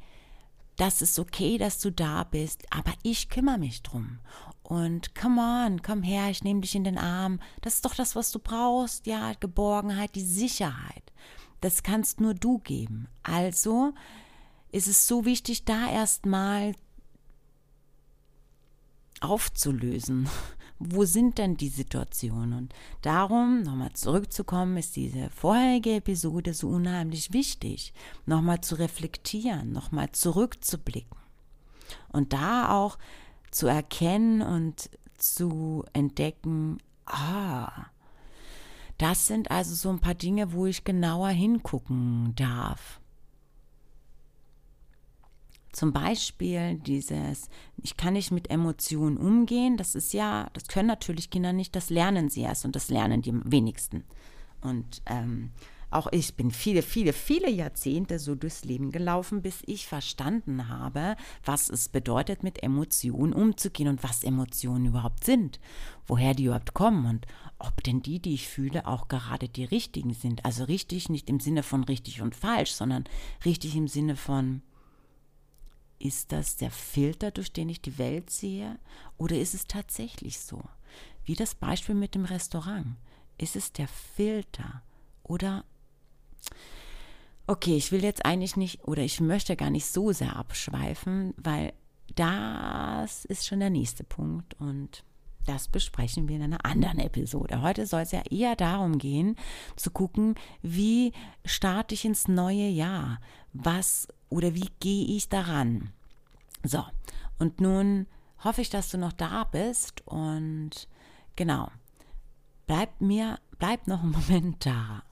das 0.77 1.01
ist 1.01 1.20
okay, 1.20 1.58
dass 1.58 1.79
du 1.79 1.91
da 1.91 2.24
bist, 2.24 2.65
aber 2.72 2.91
ich 3.03 3.29
kümmere 3.29 3.60
mich 3.60 3.84
drum. 3.84 4.20
Und 4.63 5.13
come 5.13 5.39
on, 5.41 5.82
komm 5.82 6.01
her, 6.01 6.29
ich 6.29 6.43
nehme 6.43 6.62
dich 6.62 6.74
in 6.74 6.84
den 6.84 6.98
Arm. 6.98 7.39
Das 7.62 7.75
ist 7.75 7.86
doch 7.86 7.96
das, 7.96 8.15
was 8.15 8.32
du 8.32 8.39
brauchst. 8.39 9.05
Ja, 9.05 9.34
Geborgenheit, 9.34 10.15
die 10.15 10.22
Sicherheit. 10.22 11.12
Das 11.62 11.84
kannst 11.84 12.20
nur 12.20 12.34
du 12.34 12.60
geben. 12.60 13.08
Also 13.22 13.93
ist 14.72 14.88
es 14.88 15.08
so 15.08 15.25
wichtig, 15.25 15.65
da 15.65 15.89
erstmal 15.89 16.74
aufzulösen. 19.22 20.27
Wo 20.90 21.06
sind 21.06 21.38
denn 21.38 21.56
die 21.56 21.70
Situationen? 21.70 22.54
Und 22.54 22.74
darum, 23.02 23.63
nochmal 23.63 23.94
zurückzukommen, 23.94 24.78
ist 24.78 24.96
diese 24.96 25.30
vorherige 25.30 25.96
Episode 25.96 26.54
so 26.54 26.70
unheimlich 26.70 27.34
wichtig, 27.34 27.94
nochmal 28.25 28.62
zu 28.62 28.75
reflektieren, 28.75 29.72
nochmal 29.72 30.12
zurückzublicken. 30.12 31.18
Und 32.10 32.34
da 32.34 32.70
auch 32.70 32.98
zu 33.52 33.68
erkennen 33.68 34.42
und 34.42 34.90
zu 35.18 35.86
entdecken, 35.94 36.80
ah, 37.06 37.86
das 38.98 39.28
sind 39.28 39.52
also 39.52 39.75
so 39.75 39.90
ein 39.90 40.00
paar 40.00 40.16
Dinge, 40.16 40.54
wo 40.54 40.66
ich 40.66 40.84
genauer 40.84 41.30
hingucken 41.30 42.34
darf. 42.36 43.00
Zum 45.74 45.92
Beispiel 45.92 46.75
dieses, 46.75 47.50
ich 47.82 47.98
kann 47.98 48.13
nicht 48.13 48.32
mit 48.32 48.50
Emotionen 48.51 49.18
umgehen, 49.18 49.75
das 49.75 49.96
ist 49.96 50.13
ja, 50.13 50.48
das 50.53 50.68
können 50.68 50.88
natürlich 50.88 51.32
Kinder 51.32 51.51
nicht, 51.51 51.75
das 51.75 51.89
lernen 51.89 52.30
sie 52.30 52.42
erst 52.42 52.63
und 52.63 52.75
das 52.75 52.89
lernen 52.89 53.24
die 53.24 53.34
wenigsten. 53.44 54.03
Und 54.62 55.01
ähm, 55.08 55.50
auch 55.89 56.08
ich 56.12 56.36
bin 56.36 56.51
viele, 56.51 56.84
viele, 56.84 57.12
viele 57.12 57.50
Jahrzehnte 57.50 58.20
so 58.20 58.36
durchs 58.36 58.65
Leben 58.65 58.92
gelaufen, 58.92 59.42
bis 59.42 59.63
ich 59.65 59.88
verstanden 59.88 60.70
habe, 60.70 61.15
was 61.44 61.70
es 61.70 61.89
bedeutet, 61.89 62.44
mit 62.44 62.62
Emotionen 62.62 63.34
umzugehen 63.34 63.89
und 63.89 64.03
was 64.03 64.24
Emotionen 64.24 64.86
überhaupt 64.86 65.24
sind, 65.24 65.60
woher 66.06 66.36
die 66.36 66.46
überhaupt 66.46 66.75
kommen 66.75 67.06
und 67.08 67.25
ob 67.58 67.84
denn 67.84 68.01
die, 68.03 68.20
die 68.20 68.36
ich 68.36 68.48
fühle, 68.48 68.86
auch 68.86 69.08
gerade 69.08 69.50
die 69.50 69.65
richtigen 69.65 70.13
sind. 70.13 70.46
Also 70.46 70.65
richtig 70.65 71.10
nicht 71.10 71.30
im 71.32 71.39
Sinne 71.39 71.63
von 71.63 71.84
richtig 71.84 72.22
und 72.22 72.36
falsch, 72.36 72.74
sondern 72.74 73.06
richtig 73.44 73.75
im 73.75 73.88
Sinne 73.88 74.15
von, 74.15 74.62
ist 76.03 76.33
das 76.33 76.57
der 76.57 76.69
Filter, 76.69 77.31
durch 77.31 77.53
den 77.53 77.69
ich 77.69 77.81
die 77.81 77.98
Welt 77.98 78.29
sehe? 78.29 78.77
Oder 79.17 79.38
ist 79.39 79.53
es 79.53 79.67
tatsächlich 79.67 80.39
so? 80.39 80.62
Wie 81.24 81.36
das 81.36 81.55
Beispiel 81.55 81.95
mit 81.95 82.13
dem 82.13 82.25
Restaurant. 82.25 82.98
Ist 83.38 83.55
es 83.55 83.72
der 83.72 83.88
Filter? 83.88 84.83
Oder 85.24 85.63
Okay, 87.45 87.75
ich 87.75 87.91
will 87.91 88.03
jetzt 88.03 88.25
eigentlich 88.25 88.55
nicht 88.55 88.86
oder 88.86 89.01
ich 89.01 89.19
möchte 89.19 89.55
gar 89.55 89.69
nicht 89.69 89.86
so 89.86 90.13
sehr 90.13 90.36
abschweifen, 90.36 91.33
weil 91.38 91.74
das 92.15 93.25
ist 93.25 93.45
schon 93.45 93.60
der 93.60 93.69
nächste 93.69 94.03
Punkt 94.03 94.53
und 94.60 95.03
das 95.45 95.67
besprechen 95.67 96.27
wir 96.27 96.38
in 96.38 96.43
einer 96.43 96.65
anderen 96.65 97.00
Episode. 97.00 97.62
Heute 97.62 97.85
soll 97.85 98.01
es 98.01 98.12
ja 98.12 98.21
eher 98.29 98.55
darum 98.55 98.97
gehen, 98.97 99.35
zu 99.75 99.91
gucken, 99.91 100.35
wie 100.62 101.13
starte 101.45 101.93
ich 101.93 102.05
ins 102.05 102.27
neue 102.27 102.67
Jahr? 102.67 103.19
Was 103.53 104.07
oder 104.29 104.55
wie 104.55 104.69
gehe 104.79 105.05
ich 105.05 105.29
daran? 105.29 105.89
So, 106.63 106.83
und 107.39 107.62
nun 107.62 108.07
hoffe 108.43 108.62
ich, 108.62 108.69
dass 108.69 108.89
du 108.89 108.97
noch 108.97 109.13
da 109.13 109.43
bist 109.43 110.05
und 110.05 110.88
genau, 111.35 111.69
bleib 112.67 113.01
mir, 113.01 113.39
bleib 113.59 113.88
noch 113.88 114.01
einen 114.01 114.12
Moment 114.12 114.65
da. 114.65 115.03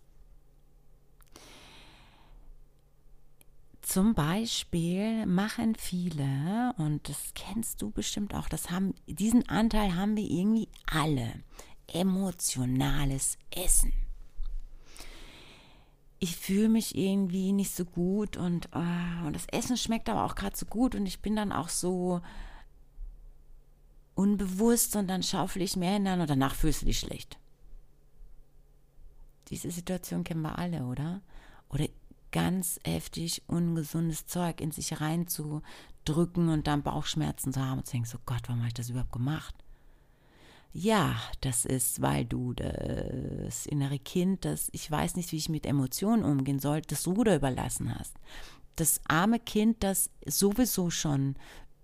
Zum 3.91 4.13
Beispiel 4.13 5.25
machen 5.25 5.75
viele, 5.75 6.73
und 6.77 7.09
das 7.09 7.33
kennst 7.35 7.81
du 7.81 7.91
bestimmt 7.91 8.33
auch, 8.33 8.47
das 8.47 8.71
haben, 8.71 8.95
diesen 9.05 9.49
Anteil 9.49 9.97
haben 9.97 10.15
wir 10.15 10.23
irgendwie 10.23 10.69
alle, 10.89 11.33
emotionales 11.87 13.37
Essen. 13.53 13.91
Ich 16.19 16.37
fühle 16.37 16.69
mich 16.69 16.95
irgendwie 16.95 17.51
nicht 17.51 17.75
so 17.75 17.83
gut 17.83 18.37
und, 18.37 18.69
uh, 18.73 19.27
und 19.27 19.35
das 19.35 19.47
Essen 19.47 19.75
schmeckt 19.75 20.07
aber 20.07 20.23
auch 20.23 20.35
gerade 20.35 20.55
so 20.55 20.65
gut 20.67 20.95
und 20.95 21.05
ich 21.05 21.21
bin 21.21 21.35
dann 21.35 21.51
auch 21.51 21.67
so 21.67 22.21
unbewusst 24.15 24.95
und 24.95 25.09
dann 25.09 25.21
schaufel 25.21 25.63
ich 25.63 25.75
mehr 25.75 25.95
hinein 25.95 26.21
und 26.21 26.29
danach 26.29 26.55
fühlst 26.55 26.83
du 26.83 26.85
dich 26.85 26.99
schlecht. 26.99 27.37
Diese 29.49 29.69
Situation 29.69 30.23
kennen 30.23 30.43
wir 30.43 30.57
alle, 30.57 30.85
oder? 30.85 31.19
Oder 31.67 31.89
ganz 32.31 32.79
heftig 32.85 33.43
ungesundes 33.47 34.25
Zeug 34.25 34.61
in 34.61 34.71
sich 34.71 35.01
reinzudrücken 35.01 36.49
und 36.49 36.67
dann 36.67 36.83
Bauchschmerzen 36.83 37.53
zu 37.53 37.61
haben 37.61 37.79
und 37.79 37.85
zu 37.85 37.93
denken, 37.93 38.07
so 38.07 38.17
Gott, 38.25 38.41
warum 38.47 38.59
habe 38.59 38.69
ich 38.69 38.73
das 38.73 38.89
überhaupt 38.89 39.11
gemacht? 39.11 39.55
Ja, 40.73 41.15
das 41.41 41.65
ist, 41.65 42.01
weil 42.01 42.23
du 42.23 42.53
das 42.53 43.65
innere 43.65 43.99
Kind, 43.99 44.45
das 44.45 44.69
ich 44.71 44.89
weiß 44.89 45.17
nicht, 45.17 45.31
wie 45.33 45.37
ich 45.37 45.49
mit 45.49 45.65
Emotionen 45.65 46.23
umgehen 46.23 46.59
soll, 46.59 46.81
das 46.81 47.07
Ruder 47.07 47.35
überlassen 47.35 47.93
hast. 47.93 48.15
Das 48.77 49.01
arme 49.05 49.39
Kind, 49.39 49.83
das 49.83 50.09
sowieso 50.25 50.89
schon 50.89 51.35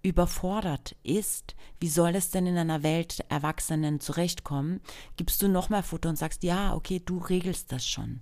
überfordert 0.04 0.96
ist, 1.04 1.56
wie 1.82 1.90
soll 1.90 2.16
es 2.16 2.30
denn 2.30 2.48
in 2.48 2.58
einer 2.58 2.82
Welt 2.82 3.26
Erwachsenen 3.28 4.00
zurechtkommen, 4.00 4.80
gibst 5.18 5.42
du 5.42 5.50
noch 5.50 5.70
mehr 5.70 5.84
Futter 5.84 6.08
und 6.08 6.16
sagst, 6.16 6.44
ja, 6.44 6.74
okay, 6.74 7.02
du 7.04 7.18
regelst 7.18 7.74
das 7.74 7.86
schon. 7.86 8.22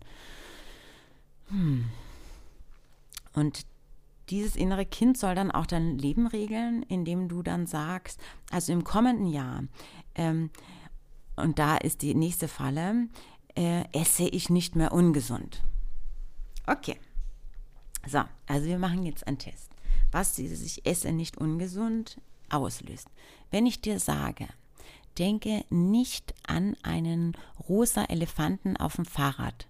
Hm. 1.49 1.85
Und 3.35 3.65
dieses 4.29 4.55
innere 4.55 4.85
Kind 4.85 5.17
soll 5.17 5.35
dann 5.35 5.51
auch 5.51 5.67
dein 5.67 5.97
Leben 5.99 6.25
regeln, 6.25 6.83
indem 6.83 7.27
du 7.27 7.43
dann 7.43 7.67
sagst, 7.67 8.19
also 8.49 8.73
im 8.73 8.83
kommenden 8.83 9.27
Jahr, 9.27 9.63
ähm, 10.15 10.49
und 11.35 11.59
da 11.59 11.75
ist 11.75 12.01
die 12.01 12.15
nächste 12.15 12.47
Falle, 12.47 13.09
äh, 13.55 13.83
esse 13.91 14.23
ich 14.23 14.49
nicht 14.49 14.75
mehr 14.75 14.93
ungesund. 14.93 15.61
Okay. 16.65 16.97
So, 18.07 18.23
also 18.47 18.67
wir 18.67 18.79
machen 18.79 19.03
jetzt 19.03 19.27
einen 19.27 19.37
Test. 19.37 19.71
was 20.11 20.33
dieses 20.33 20.77
Esse 20.85 21.11
nicht 21.11 21.37
ungesund 21.37 22.21
auslöst. 22.49 23.09
Wenn 23.51 23.65
ich 23.65 23.81
dir 23.81 23.99
sage, 23.99 24.47
denke 25.17 25.65
nicht 25.69 26.33
an 26.47 26.77
einen 26.83 27.35
rosa 27.67 28.05
Elefanten 28.05 28.77
auf 28.77 28.95
dem 28.95 29.05
Fahrrad. 29.05 29.67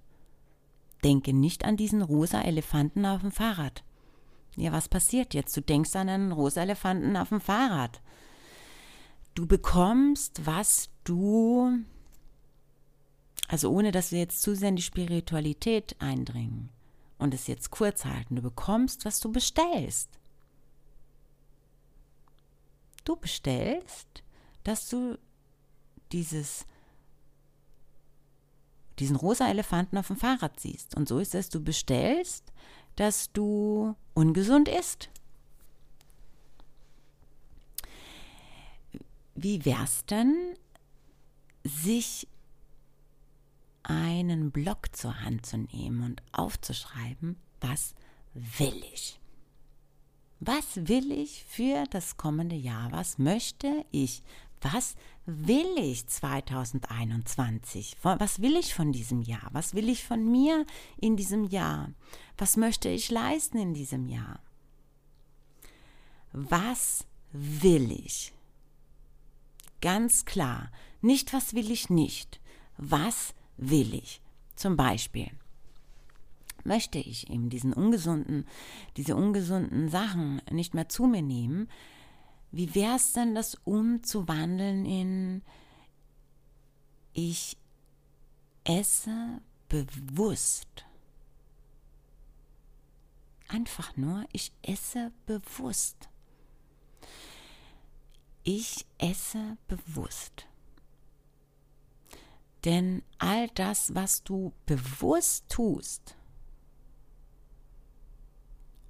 Denke 1.04 1.34
nicht 1.34 1.66
an 1.66 1.78
diesen 1.78 2.02
rosa 2.02 2.42
Elefanten 2.42 3.06
auf 3.06 3.22
dem 3.22 3.32
Fahrrad. 3.32 3.84
Ja, 4.56 4.72
was 4.72 4.88
passiert 4.88 5.34
jetzt? 5.34 5.56
Du 5.56 5.62
denkst 5.62 5.96
an 5.96 6.10
einen 6.10 6.32
rosa 6.32 6.62
Elefanten 6.62 7.18
auf 7.18 7.30
dem 7.30 7.42
Fahrrad. 7.42 8.02
Du 9.34 9.46
bekommst, 9.46 10.46
was 10.46 10.90
du, 11.04 11.80
also 13.50 13.70
ohne 13.70 13.92
dass 13.92 14.12
wir 14.12 14.20
jetzt 14.20 14.42
zu 14.42 14.56
sehr 14.56 14.70
in 14.70 14.78
die 14.78 14.82
Spiritualität 14.82 15.96
eindringen 16.00 16.70
und 17.18 17.34
es 17.34 17.48
jetzt 17.48 17.70
kurz 17.70 18.06
halten, 18.06 18.38
du 18.38 18.42
bekommst, 18.42 19.04
was 19.04 19.20
du 19.20 19.32
bestellst. 19.32 20.10
Du 23.04 23.18
bestellst, 23.18 24.24
dass 24.64 24.90
du 24.90 25.20
dieses 26.12 26.66
diesen 29.00 29.16
rosa 29.16 29.50
Elefanten 29.50 29.98
auf 29.98 30.08
dem 30.08 30.18
Fahrrad 30.18 30.60
siehst. 30.60 30.96
Und 30.96 31.08
so 31.08 31.20
ist 31.20 31.36
es, 31.36 31.50
du 31.50 31.64
bestellst, 31.64 32.52
dass 32.96 33.32
du 33.32 33.96
ungesund 34.14 34.70
isst. 34.70 35.10
Wie 39.36 39.66
wär's 39.66 40.06
denn, 40.06 40.56
sich 41.64 42.28
einen 43.84 44.52
Block 44.52 44.96
zur 44.96 45.22
Hand 45.22 45.46
zu 45.46 45.58
nehmen 45.58 46.04
und 46.04 46.24
aufzuschreiben, 46.32 47.38
was 47.60 47.96
will 48.34 48.84
ich? 48.94 49.20
Was 50.40 50.88
will 50.88 51.12
ich 51.12 51.44
für 51.46 51.86
das 51.90 52.18
kommende 52.18 52.56
Jahr? 52.56 52.92
Was 52.92 53.18
möchte 53.18 53.86
ich? 53.92 54.22
Was 54.74 54.96
will 55.28 55.78
ich 55.78 56.08
2021? 56.08 57.98
Was 58.02 58.42
will 58.42 58.56
ich 58.56 58.74
von 58.74 58.92
diesem 58.92 59.22
Jahr? 59.22 59.48
Was 59.52 59.76
will 59.76 59.88
ich 59.90 60.04
von 60.04 60.26
mir 60.32 60.66
in 60.98 61.16
diesem 61.16 61.44
Jahr? 61.46 61.92
Was 62.36 62.58
möchte 62.58 62.90
ich 62.90 63.12
leisten 63.12 63.60
in 63.60 63.76
diesem 63.76 64.08
Jahr? 64.08 64.40
Was 66.32 67.06
will 67.32 67.92
ich? 67.92 68.34
Ganz 69.82 70.26
klar, 70.26 70.72
nicht 71.00 71.32
was 71.32 71.54
will 71.54 71.70
ich 71.70 71.92
nicht. 71.92 72.42
Was 72.78 73.36
will 73.58 73.94
ich? 73.94 74.20
Zum 74.56 74.76
Beispiel 74.78 75.30
möchte 76.64 76.98
ich 76.98 77.30
eben 77.30 77.52
diesen 77.52 77.72
ungesunden, 77.72 78.48
diese 78.98 79.16
ungesunden 79.16 79.90
Sachen 79.90 80.42
nicht 80.50 80.74
mehr 80.74 80.90
zu 80.90 81.06
mir 81.06 81.22
nehmen, 81.22 81.70
wie 82.56 82.74
wäre 82.74 82.96
es 82.96 83.12
denn, 83.12 83.36
das 83.36 83.56
umzuwandeln 83.66 84.86
in 84.86 85.42
ich 87.12 87.58
esse 88.64 89.42
bewusst? 89.68 90.86
Einfach 93.50 93.98
nur, 93.98 94.26
ich 94.32 94.54
esse 94.62 95.12
bewusst. 95.26 96.10
Ich 98.44 98.86
esse 99.00 99.58
bewusst. 99.68 100.48
Denn 102.64 103.04
all 103.18 103.50
das, 103.50 103.94
was 103.96 104.24
du 104.24 104.54
bewusst 104.66 105.50
tust 105.50 106.16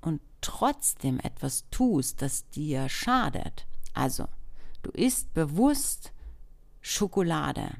und 0.01 0.22
trotzdem 0.46 1.20
etwas 1.20 1.66
tust, 1.72 2.22
das 2.22 2.48
dir 2.50 2.88
schadet, 2.88 3.66
also 3.94 4.28
du 4.84 4.92
isst 4.92 5.34
bewusst 5.34 6.14
Schokolade, 6.82 7.72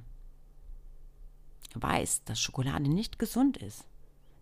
weißt, 1.76 2.28
dass 2.28 2.39
Schokolade 2.39 2.89
nicht 2.89 3.20
gesund 3.20 3.58
ist. 3.58 3.86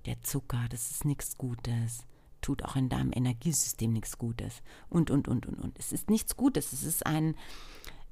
Der 0.05 0.23
Zucker, 0.23 0.67
das 0.69 0.89
ist 0.91 1.03
nichts 1.03 1.37
Gutes, 1.37 2.05
tut 2.41 2.63
auch 2.63 2.77
in 2.77 2.87
deinem 2.87 3.11
Energiesystem 3.13 3.91
nichts 3.91 4.17
Gutes 4.17 4.61
und, 4.89 5.11
und, 5.11 5.27
und, 5.27 5.45
und, 5.45 5.59
und. 5.59 5.77
Es 5.77 5.91
ist 5.91 6.09
nichts 6.09 6.37
Gutes, 6.37 6.71
es 6.71 6.83
ist 6.83 7.05
ein, 7.05 7.35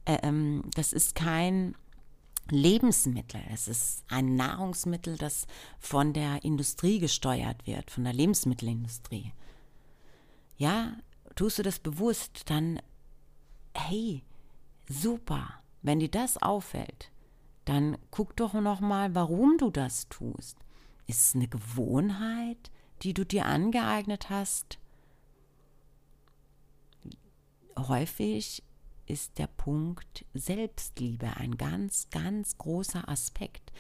äh, 0.06 0.18
ähm, 0.24 0.64
das 0.76 0.92
ist 0.92 1.16
kein 1.16 1.76
Lebensmittel. 2.50 3.42
Es 3.54 3.70
ist 3.70 4.04
ein 4.10 4.36
Nahrungsmittel, 4.36 5.18
das 5.18 5.48
von 5.80 6.12
der 6.12 6.44
Industrie 6.44 7.00
gesteuert 7.00 7.66
wird, 7.66 7.92
von 7.92 8.04
der 8.04 8.14
Lebensmittelindustrie 8.14 9.32
ja, 10.62 10.96
tust 11.36 11.58
du 11.58 11.64
das 11.64 11.80
bewusst, 11.80 12.44
dann, 12.52 12.80
hey, 13.74 14.22
super, 14.88 15.60
wenn 15.82 16.00
dir 16.00 16.12
das 16.12 16.38
auffällt, 16.38 17.10
dann 17.66 17.98
guck 18.12 18.36
doch 18.36 18.54
noch 18.54 18.80
mal, 18.80 19.16
warum 19.16 19.58
du 19.58 19.72
das 19.72 20.08
tust. 20.10 20.60
Ist 21.08 21.22
es 21.22 21.36
eine 21.36 21.48
Gewohnheit, 21.48 22.70
die 23.02 23.16
du 23.16 23.26
dir 23.26 23.48
angeeignet 23.48 24.30
hast? 24.30 24.78
Häufig 27.76 28.62
ist 29.08 29.40
der 29.40 29.48
Punkt 29.48 30.26
Selbstliebe 30.36 31.38
ein 31.38 31.58
ganz, 31.58 32.08
ganz 32.12 32.60
großer 32.60 33.10
Aspekt. 33.10 33.72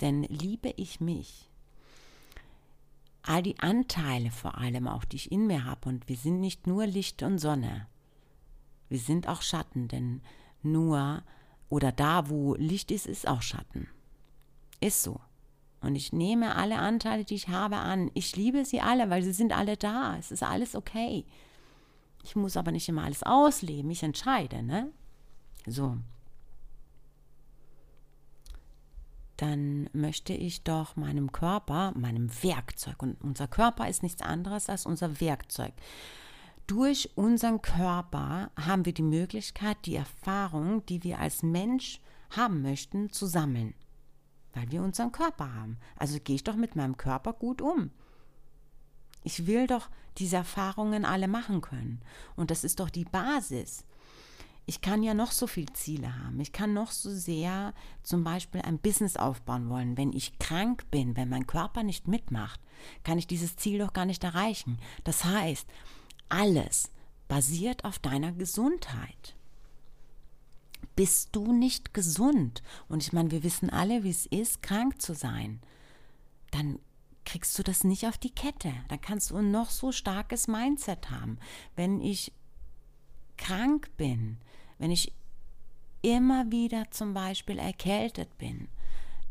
Denn 0.00 0.22
liebe 0.22 0.72
ich 0.76 1.00
mich, 1.00 1.47
all 3.22 3.42
die 3.42 3.58
Anteile 3.58 4.30
vor 4.30 4.58
allem 4.58 4.88
auch, 4.88 5.04
die 5.04 5.16
ich 5.16 5.32
in 5.32 5.46
mir 5.46 5.64
habe. 5.64 5.88
Und 5.88 6.08
wir 6.08 6.16
sind 6.16 6.40
nicht 6.40 6.66
nur 6.66 6.86
Licht 6.86 7.22
und 7.22 7.38
Sonne. 7.38 7.86
Wir 8.88 8.98
sind 8.98 9.28
auch 9.28 9.42
Schatten, 9.42 9.88
denn 9.88 10.22
nur 10.62 11.22
oder 11.68 11.92
da, 11.92 12.30
wo 12.30 12.54
Licht 12.54 12.90
ist, 12.90 13.06
ist 13.06 13.28
auch 13.28 13.42
Schatten. 13.42 13.88
Ist 14.80 15.02
so. 15.02 15.20
Und 15.80 15.94
ich 15.94 16.12
nehme 16.12 16.56
alle 16.56 16.78
Anteile, 16.78 17.24
die 17.24 17.34
ich 17.34 17.48
habe, 17.48 17.76
an. 17.76 18.10
Ich 18.14 18.34
liebe 18.34 18.64
sie 18.64 18.80
alle, 18.80 19.10
weil 19.10 19.22
sie 19.22 19.32
sind 19.32 19.52
alle 19.56 19.76
da. 19.76 20.16
Es 20.16 20.30
ist 20.30 20.42
alles 20.42 20.74
okay. 20.74 21.24
Ich 22.24 22.34
muss 22.34 22.56
aber 22.56 22.72
nicht 22.72 22.88
immer 22.88 23.04
alles 23.04 23.22
ausleben. 23.22 23.90
Ich 23.90 24.02
entscheide, 24.02 24.62
ne? 24.62 24.90
So. 25.66 25.96
Dann 29.38 29.88
möchte 29.92 30.32
ich 30.32 30.64
doch 30.64 30.96
meinem 30.96 31.32
Körper, 31.32 31.92
meinem 31.96 32.30
Werkzeug, 32.42 33.02
und 33.02 33.22
unser 33.22 33.46
Körper 33.46 33.88
ist 33.88 34.02
nichts 34.02 34.20
anderes 34.20 34.68
als 34.68 34.84
unser 34.84 35.20
Werkzeug. 35.20 35.72
Durch 36.66 37.10
unseren 37.14 37.62
Körper 37.62 38.50
haben 38.56 38.84
wir 38.84 38.92
die 38.92 39.02
Möglichkeit, 39.02 39.78
die 39.86 39.94
Erfahrung, 39.94 40.84
die 40.86 41.02
wir 41.04 41.20
als 41.20 41.42
Mensch 41.42 42.00
haben 42.30 42.60
möchten, 42.60 43.10
zu 43.10 43.26
sammeln. 43.26 43.74
Weil 44.52 44.70
wir 44.70 44.82
unseren 44.82 45.12
Körper 45.12 45.54
haben. 45.54 45.78
Also 45.96 46.18
gehe 46.22 46.36
ich 46.36 46.44
doch 46.44 46.56
mit 46.56 46.74
meinem 46.74 46.96
Körper 46.96 47.32
gut 47.32 47.62
um. 47.62 47.90
Ich 49.22 49.46
will 49.46 49.66
doch 49.66 49.88
diese 50.18 50.36
Erfahrungen 50.36 51.04
alle 51.04 51.28
machen 51.28 51.60
können. 51.60 52.02
Und 52.34 52.50
das 52.50 52.64
ist 52.64 52.80
doch 52.80 52.90
die 52.90 53.04
Basis 53.04 53.84
ich 54.68 54.82
kann 54.82 55.02
ja 55.02 55.14
noch 55.14 55.32
so 55.32 55.46
viele 55.46 55.72
Ziele 55.72 56.22
haben. 56.22 56.38
Ich 56.40 56.52
kann 56.52 56.74
noch 56.74 56.90
so 56.90 57.10
sehr 57.10 57.72
zum 58.02 58.22
Beispiel 58.22 58.60
ein 58.60 58.78
Business 58.78 59.16
aufbauen 59.16 59.70
wollen. 59.70 59.96
Wenn 59.96 60.12
ich 60.12 60.38
krank 60.38 60.90
bin, 60.90 61.16
wenn 61.16 61.30
mein 61.30 61.46
Körper 61.46 61.82
nicht 61.82 62.06
mitmacht, 62.06 62.60
kann 63.02 63.16
ich 63.16 63.26
dieses 63.26 63.56
Ziel 63.56 63.78
doch 63.78 63.94
gar 63.94 64.04
nicht 64.04 64.22
erreichen. 64.24 64.78
Das 65.04 65.24
heißt, 65.24 65.66
alles 66.28 66.90
basiert 67.28 67.86
auf 67.86 67.98
deiner 67.98 68.30
Gesundheit. 68.32 69.36
Bist 70.96 71.30
du 71.32 71.50
nicht 71.50 71.94
gesund, 71.94 72.62
und 72.88 73.02
ich 73.02 73.14
meine, 73.14 73.30
wir 73.30 73.42
wissen 73.44 73.70
alle, 73.70 74.04
wie 74.04 74.10
es 74.10 74.26
ist, 74.26 74.62
krank 74.62 75.00
zu 75.00 75.14
sein, 75.14 75.60
dann 76.50 76.78
kriegst 77.24 77.58
du 77.58 77.62
das 77.62 77.84
nicht 77.84 78.06
auf 78.06 78.18
die 78.18 78.34
Kette. 78.34 78.74
Dann 78.88 79.00
kannst 79.00 79.30
du 79.30 79.36
ein 79.36 79.50
noch 79.50 79.70
so 79.70 79.92
starkes 79.92 80.46
Mindset 80.46 81.10
haben. 81.10 81.38
Wenn 81.74 82.02
ich 82.02 82.34
krank 83.38 83.90
bin, 83.96 84.36
wenn 84.78 84.90
ich 84.90 85.12
immer 86.02 86.50
wieder 86.50 86.90
zum 86.90 87.14
Beispiel 87.14 87.58
erkältet 87.58 88.38
bin, 88.38 88.68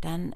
dann 0.01 0.35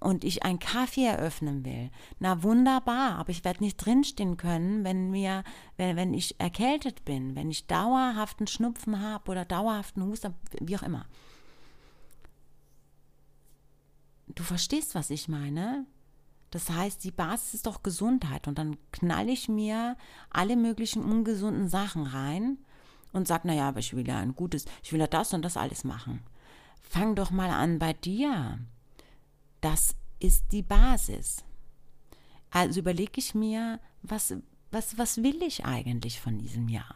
und 0.00 0.24
ich 0.24 0.42
einen 0.42 0.58
Kaffee 0.58 1.06
eröffnen 1.06 1.64
will, 1.64 1.90
na 2.18 2.42
wunderbar, 2.42 3.16
aber 3.18 3.30
ich 3.30 3.44
werde 3.44 3.62
nicht 3.62 3.76
drinstehen 3.76 4.36
können, 4.36 4.82
wenn 4.84 5.10
mir, 5.10 5.44
wenn, 5.76 5.96
wenn 5.96 6.12
ich 6.12 6.40
erkältet 6.40 7.04
bin, 7.04 7.36
wenn 7.36 7.50
ich 7.50 7.68
dauerhaften 7.68 8.48
Schnupfen 8.48 9.00
habe 9.00 9.30
oder 9.30 9.44
dauerhaften 9.44 10.02
Husten, 10.04 10.34
wie 10.60 10.76
auch 10.76 10.82
immer. 10.82 11.06
Du 14.34 14.42
verstehst, 14.42 14.94
was 14.94 15.10
ich 15.10 15.28
meine? 15.28 15.86
Das 16.50 16.68
heißt, 16.68 17.04
die 17.04 17.12
Basis 17.12 17.54
ist 17.54 17.66
doch 17.66 17.82
Gesundheit 17.82 18.48
und 18.48 18.58
dann 18.58 18.76
knall 18.90 19.28
ich 19.28 19.48
mir 19.48 19.96
alle 20.30 20.56
möglichen 20.56 21.04
ungesunden 21.04 21.68
Sachen 21.68 22.06
rein 22.06 22.58
und 23.12 23.28
sag, 23.28 23.44
naja, 23.44 23.68
aber 23.68 23.80
ich 23.80 23.94
will 23.94 24.06
ja 24.06 24.18
ein 24.18 24.34
gutes, 24.34 24.64
ich 24.82 24.92
will 24.92 25.00
ja 25.00 25.06
das 25.06 25.34
und 25.34 25.42
das 25.42 25.56
alles 25.56 25.84
machen. 25.84 26.22
Fang 26.82 27.14
doch 27.14 27.30
mal 27.30 27.50
an 27.50 27.78
bei 27.78 27.92
dir. 27.92 28.58
Das 29.60 29.94
ist 30.18 30.52
die 30.52 30.62
Basis. 30.62 31.44
Also 32.50 32.80
überlege 32.80 33.12
ich 33.16 33.34
mir, 33.34 33.80
was, 34.02 34.34
was, 34.70 34.98
was 34.98 35.22
will 35.22 35.42
ich 35.42 35.64
eigentlich 35.64 36.20
von 36.20 36.38
diesem 36.38 36.68
Jahr? 36.68 36.94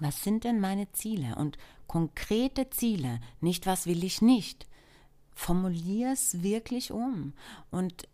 Was 0.00 0.24
sind 0.24 0.44
denn 0.44 0.60
meine 0.60 0.90
Ziele? 0.92 1.36
Und 1.36 1.58
konkrete 1.86 2.70
Ziele, 2.70 3.20
nicht 3.40 3.66
was 3.66 3.86
will 3.86 4.02
ich 4.04 4.22
nicht. 4.22 4.66
Formulier 5.34 6.12
es 6.12 6.42
wirklich 6.42 6.90
um 6.90 7.34
und 7.70 8.08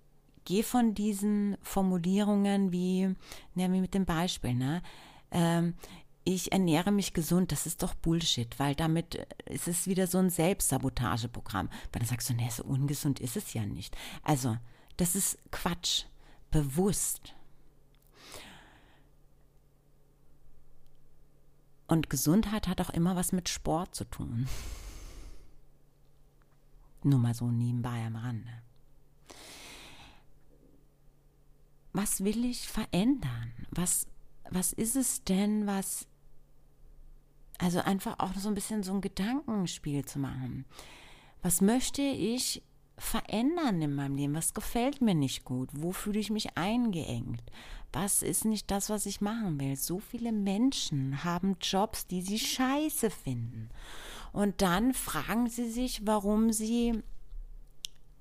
geh 0.45 0.62
von 0.62 0.95
diesen 0.95 1.57
Formulierungen 1.62 2.73
wie, 2.73 3.14
ja, 3.55 3.73
wie 3.73 3.81
mit 3.81 3.95
dem 3.95 4.05
Beispiel, 4.05 4.55
ne? 4.55 4.83
Ähm, 5.31 5.75
ich 6.27 6.51
ernähre 6.51 6.91
mich 6.91 7.15
gesund, 7.15 7.53
das 7.53 7.67
ist 7.67 7.85
doch 7.85 7.95
Bullshit, 7.95 8.59
weil 8.59 8.75
damit 8.75 9.15
ist 9.47 9.69
es 9.69 9.87
wieder 9.87 10.09
so 10.09 10.19
ein 10.19 10.29
Selbstsabotageprogramm. 10.29 11.69
Weil 11.93 12.01
dann 12.01 12.09
sagst 12.09 12.29
du, 12.29 12.35
nee, 12.35 12.51
so 12.51 12.65
ungesund 12.65 13.21
ist 13.21 13.37
es 13.37 13.55
ja 13.55 13.65
nicht. 13.65 13.97
Also, 14.25 14.59
das 14.97 15.15
ist 15.15 15.39
Quatsch. 15.53 16.05
Bewusst. 16.51 17.35
Und 21.87 22.11
Gesundheit 22.11 22.67
hat 22.67 22.81
auch 22.81 22.91
immer 22.91 23.15
was 23.15 23.31
mit 23.31 23.49
Sport 23.49 23.95
zu 23.95 24.05
tun. 24.05 24.49
Nur 27.05 27.21
mal 27.21 27.35
so 27.35 27.53
nebenbei 27.53 28.05
am 28.05 28.17
Rande. 28.17 28.51
Was 31.93 32.25
will 32.25 32.45
ich 32.45 32.67
verändern? 32.67 33.53
Was, 33.71 34.09
was 34.51 34.73
ist 34.73 34.97
es 34.97 35.23
denn, 35.23 35.69
was 35.69 36.09
also 37.59 37.81
einfach 37.81 38.19
auch 38.19 38.35
so 38.35 38.49
ein 38.49 38.55
bisschen 38.55 38.83
so 38.83 38.92
ein 38.92 39.01
Gedankenspiel 39.01 40.05
zu 40.05 40.19
machen. 40.19 40.64
Was 41.42 41.61
möchte 41.61 42.03
ich 42.03 42.62
verändern 42.99 43.81
in 43.83 43.95
meinem 43.95 44.16
Leben? 44.16 44.35
Was 44.35 44.55
gefällt 44.55 45.01
mir 45.01 45.14
nicht 45.14 45.45
gut? 45.45 45.69
Wo 45.73 45.92
fühle 45.92 46.19
ich 46.19 46.31
mich 46.31 46.57
eingeengt? 46.57 47.42
Was 47.92 48.23
ist 48.23 48.45
nicht 48.45 48.71
das, 48.71 48.90
was 48.90 49.07
ich 49.07 49.21
machen 49.21 49.61
will? 49.61 49.77
So 49.77 50.01
viele 50.01 50.33
Menschen 50.33 51.25
haben 51.25 51.57
Jobs, 51.61 52.07
die 52.07 52.23
sie 52.23 52.38
scheiße 52.38 53.11
finden. 53.11 53.71
Und 54.33 54.61
dann 54.61 54.92
fragen 54.92 55.49
sie 55.49 55.71
sich, 55.71 56.07
warum 56.07 56.53
sie 56.53 57.03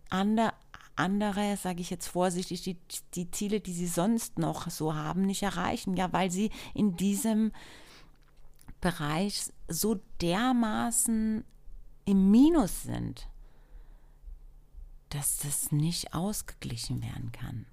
andere, 0.10 0.54
andere 0.96 1.58
sage 1.58 1.82
ich 1.82 1.90
jetzt 1.90 2.08
vorsichtig, 2.08 2.62
die, 2.62 2.78
die 3.16 3.32
Ziele, 3.32 3.60
die 3.60 3.74
sie 3.74 3.88
sonst 3.88 4.40
noch 4.40 4.70
so 4.70 4.96
haben, 4.96 5.24
nicht 5.24 5.44
erreichen. 5.44 5.98
Ja, 5.98 6.14
weil 6.14 6.32
sie 6.32 6.52
in 6.74 6.96
diesem 6.96 7.52
Bereich 8.86 9.52
so 9.68 10.00
dermaßen 10.22 11.44
im 12.06 12.30
Minus 12.30 12.84
sind, 12.84 13.28
dass 15.10 15.40
das 15.40 15.72
nicht 15.72 16.14
ausgeglichen 16.14 17.02
werden 17.02 17.32
kann. 17.32 17.66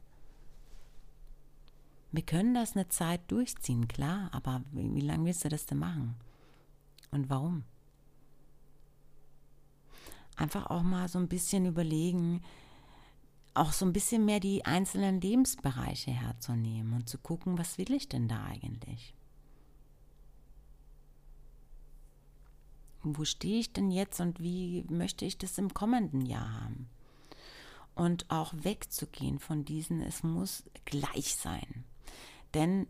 Wir 2.12 2.22
können 2.22 2.54
das 2.54 2.76
eine 2.76 2.88
Zeit 2.88 3.30
durchziehen, 3.30 3.88
klar, 3.88 4.30
aber 4.32 4.62
wie, 4.72 4.94
wie 4.94 5.02
lange 5.02 5.26
willst 5.26 5.44
du 5.44 5.50
das 5.50 5.66
denn 5.66 5.80
machen? 5.80 6.14
Und 7.10 7.28
warum? 7.28 7.64
Einfach 10.36 10.70
auch 10.70 10.82
mal 10.82 11.08
so 11.08 11.18
ein 11.18 11.28
bisschen 11.28 11.66
überlegen, 11.66 12.40
auch 13.52 13.72
so 13.72 13.84
ein 13.84 13.92
bisschen 13.92 14.24
mehr 14.24 14.40
die 14.40 14.64
einzelnen 14.64 15.20
Lebensbereiche 15.20 16.10
herzunehmen 16.10 16.94
und 16.94 17.06
zu 17.06 17.18
gucken, 17.18 17.58
was 17.58 17.76
will 17.76 17.92
ich 17.92 18.08
denn 18.08 18.28
da 18.28 18.44
eigentlich? 18.44 19.14
Wo 23.04 23.24
stehe 23.24 23.60
ich 23.60 23.72
denn 23.72 23.90
jetzt 23.90 24.20
und 24.20 24.40
wie 24.40 24.84
möchte 24.88 25.24
ich 25.24 25.38
das 25.38 25.58
im 25.58 25.72
kommenden 25.74 26.22
Jahr 26.22 26.62
haben? 26.62 26.88
Und 27.94 28.30
auch 28.30 28.54
wegzugehen 28.56 29.38
von 29.38 29.64
diesen, 29.64 30.00
es 30.00 30.22
muss 30.22 30.64
gleich 30.84 31.36
sein. 31.36 31.84
Denn, 32.54 32.86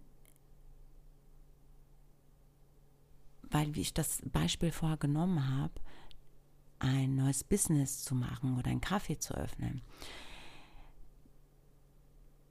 weil 3.42 3.75
wie 3.75 3.81
ich 3.81 3.94
das 3.94 4.22
Beispiel 4.25 4.70
vorher 4.70 4.98
genommen 4.98 5.48
habe, 5.48 5.75
ein 6.79 7.14
neues 7.14 7.44
Business 7.44 8.03
zu 8.05 8.14
machen 8.14 8.59
oder 8.59 8.70
einen 8.70 8.81
Kaffee 8.81 9.18
zu 9.18 9.35
öffnen. 9.35 9.83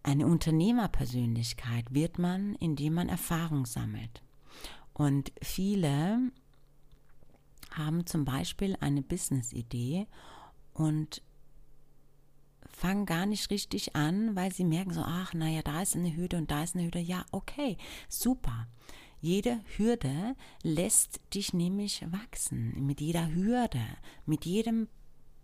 Eine 0.04 0.26
Unternehmerpersönlichkeit 0.26 1.94
wird 1.94 2.18
man, 2.18 2.56
indem 2.56 2.96
man 2.96 3.10
Erfahrung 3.10 3.66
sammelt. 3.66 4.24
Und 4.94 5.32
viele 5.42 6.32
haben 7.72 8.06
zum 8.06 8.26
Beispiel 8.26 8.78
eine 8.80 9.02
Business-Idee 9.02 10.08
und 10.74 11.22
fangen 12.68 13.06
gar 13.06 13.26
nicht 13.26 13.50
richtig 13.50 13.96
an, 13.96 14.36
weil 14.36 14.52
sie 14.54 14.64
merken 14.64 14.94
so, 14.94 15.02
ach, 15.02 15.34
naja, 15.34 15.62
da 15.62 15.82
ist 15.82 15.96
eine 15.96 16.16
Hürde 16.16 16.38
und 16.38 16.52
da 16.52 16.64
ist 16.64 16.76
eine 16.76 16.86
Hürde. 16.86 17.00
Ja, 17.00 17.26
okay, 17.32 17.78
super. 18.10 18.68
Jede 19.20 19.60
Hürde 19.78 20.36
lässt 20.64 21.22
dich 21.34 21.54
nämlich 21.54 22.04
wachsen. 22.12 22.86
Mit 22.86 23.02
jeder 23.02 23.32
Hürde, 23.32 23.84
mit 24.26 24.46
jedem 24.46 24.88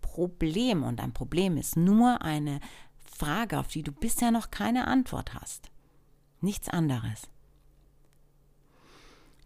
Problem. 0.00 0.82
Und 0.82 1.00
ein 1.00 1.12
Problem 1.12 1.56
ist 1.56 1.76
nur 1.76 2.22
eine 2.22 2.60
Frage, 3.04 3.58
auf 3.58 3.68
die 3.68 3.84
du 3.84 3.92
bisher 3.92 4.32
noch 4.32 4.50
keine 4.50 4.88
Antwort 4.88 5.34
hast. 5.34 5.70
Nichts 6.40 6.68
anderes. 6.68 7.28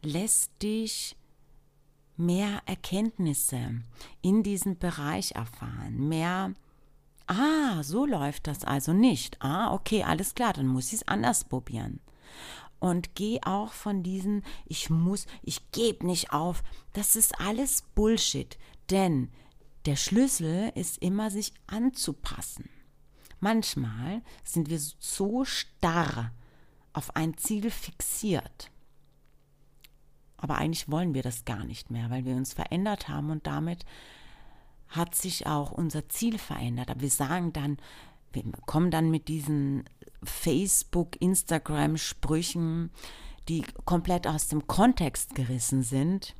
Lässt 0.03 0.51
dich 0.63 1.17
mehr 2.17 2.63
Erkenntnisse 2.67 3.83
in 4.21 4.43
diesem 4.43 4.79
Bereich 4.79 5.33
erfahren, 5.33 6.09
mehr, 6.09 6.53
ah, 7.27 7.83
so 7.83 8.07
läuft 8.07 8.47
das 8.47 8.65
also 8.65 8.93
nicht. 8.93 9.37
Ah, 9.41 9.73
okay, 9.73 10.03
alles 10.03 10.35
klar, 10.35 10.53
dann 10.53 10.67
muss 10.67 10.89
ich 10.89 11.01
es 11.01 11.09
anders 11.09 11.45
probieren. 11.45 12.01
Und 12.83 13.15
geh 13.15 13.39
auch 13.45 13.73
von 13.73 14.03
diesen, 14.03 14.43
ich 14.67 14.91
muss, 14.91 15.27
ich 15.43 15.71
gebe 15.71 16.05
nicht 16.05 16.33
auf. 16.33 16.65
Das 16.95 17.15
ist 17.15 17.41
alles 17.41 17.85
Bullshit. 17.95 18.59
Denn 18.91 19.29
der 19.87 19.95
Schlüssel 19.95 20.73
ist 20.75 20.99
immer, 20.99 21.31
sich 21.31 21.53
anzupassen. 21.69 22.69
Manchmal 23.39 24.23
sind 24.43 24.69
wir 24.69 24.81
so 24.99 25.45
starr 25.45 26.33
auf 26.93 27.15
ein 27.15 27.39
Ziel 27.39 27.71
fixiert, 27.71 28.72
aber 30.43 30.57
eigentlich 30.57 30.91
wollen 30.91 31.15
wir 31.15 31.23
das 31.23 31.45
gar 31.45 31.65
nicht 31.65 31.93
mehr, 31.93 32.11
weil 32.11 32.25
wir 32.25 32.35
uns 32.35 32.53
verändert 32.53 33.09
haben 33.09 33.31
und 33.31 33.47
damit 33.47 33.87
hat 34.89 35.15
sich 35.15 35.47
auch 35.47 35.71
unser 35.71 36.09
Ziel 36.09 36.37
verändert. 36.37 36.91
Aber 36.91 37.01
wir 37.01 37.11
sagen 37.11 37.53
dann, 37.53 37.79
wir 38.33 38.43
kommen 38.67 38.91
dann 38.91 39.09
mit 39.09 39.29
diesen 39.29 39.85
Facebook, 40.25 41.21
Instagram-Sprüchen, 41.23 42.91
die 43.49 43.63
komplett 43.85 44.27
aus 44.27 44.49
dem 44.49 44.67
Kontext 44.67 45.37
gerissen 45.37 45.85
sind, 45.85 46.35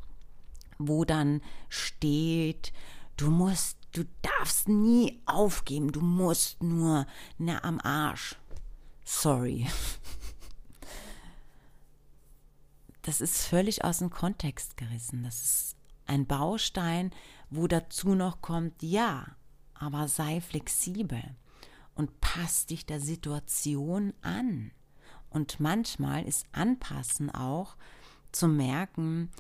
wo 0.79 1.05
dann 1.05 1.41
steht, 1.69 2.73
du 3.17 3.31
musst, 3.31 3.79
du 3.93 4.03
darfst 4.23 4.69
nie 4.69 5.23
aufgeben, 5.27 5.93
du 5.93 6.01
musst 6.01 6.61
nur, 6.61 7.07
na 7.39 7.63
am 7.63 7.79
Arsch. 7.79 8.35
Sorry. 9.05 9.69
das 13.03 13.21
ist 13.21 13.47
völlig 13.47 13.85
aus 13.85 13.99
dem 13.99 14.11
Kontext 14.11 14.77
gerissen. 14.77 15.25
Das 15.25 15.43
ist 15.43 15.77
ein 16.07 16.27
Baustein, 16.27 17.11
wo 17.51 17.67
dazu 17.67 18.15
noch 18.15 18.41
kommt, 18.41 18.83
ja, 18.83 19.27
aber 19.75 20.09
sei 20.09 20.41
flexibel 20.41 21.23
und 21.95 22.21
pass 22.21 22.67
dich 22.67 22.87
der 22.87 23.01
Situation 23.01 24.15
an. 24.23 24.71
Und 25.31 25.61
manchmal 25.61 26.25
ist 26.25 26.47
Anpassen 26.53 27.31
auch 27.31 27.77
zu 28.33 28.49
merken, 28.49 29.31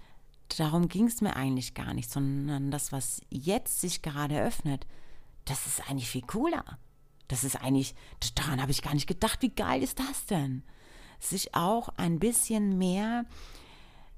darum 0.58 0.88
ging 0.88 1.06
es 1.06 1.20
mir 1.20 1.36
eigentlich 1.36 1.74
gar 1.74 1.94
nicht, 1.94 2.10
sondern 2.10 2.70
das, 2.70 2.92
was 2.92 3.20
jetzt 3.30 3.80
sich 3.80 4.02
gerade 4.02 4.40
öffnet, 4.40 4.86
das 5.44 5.66
ist 5.66 5.88
eigentlich 5.88 6.10
viel 6.10 6.22
cooler. 6.22 6.64
Das 7.28 7.44
ist 7.44 7.56
eigentlich, 7.56 7.94
daran 8.34 8.60
habe 8.60 8.72
ich 8.72 8.82
gar 8.82 8.94
nicht 8.94 9.06
gedacht, 9.06 9.42
wie 9.42 9.54
geil 9.54 9.82
ist 9.82 9.98
das 9.98 10.26
denn? 10.26 10.62
Sich 11.24 11.54
auch 11.54 11.88
ein 11.96 12.18
bisschen 12.18 12.78
mehr, 12.78 13.24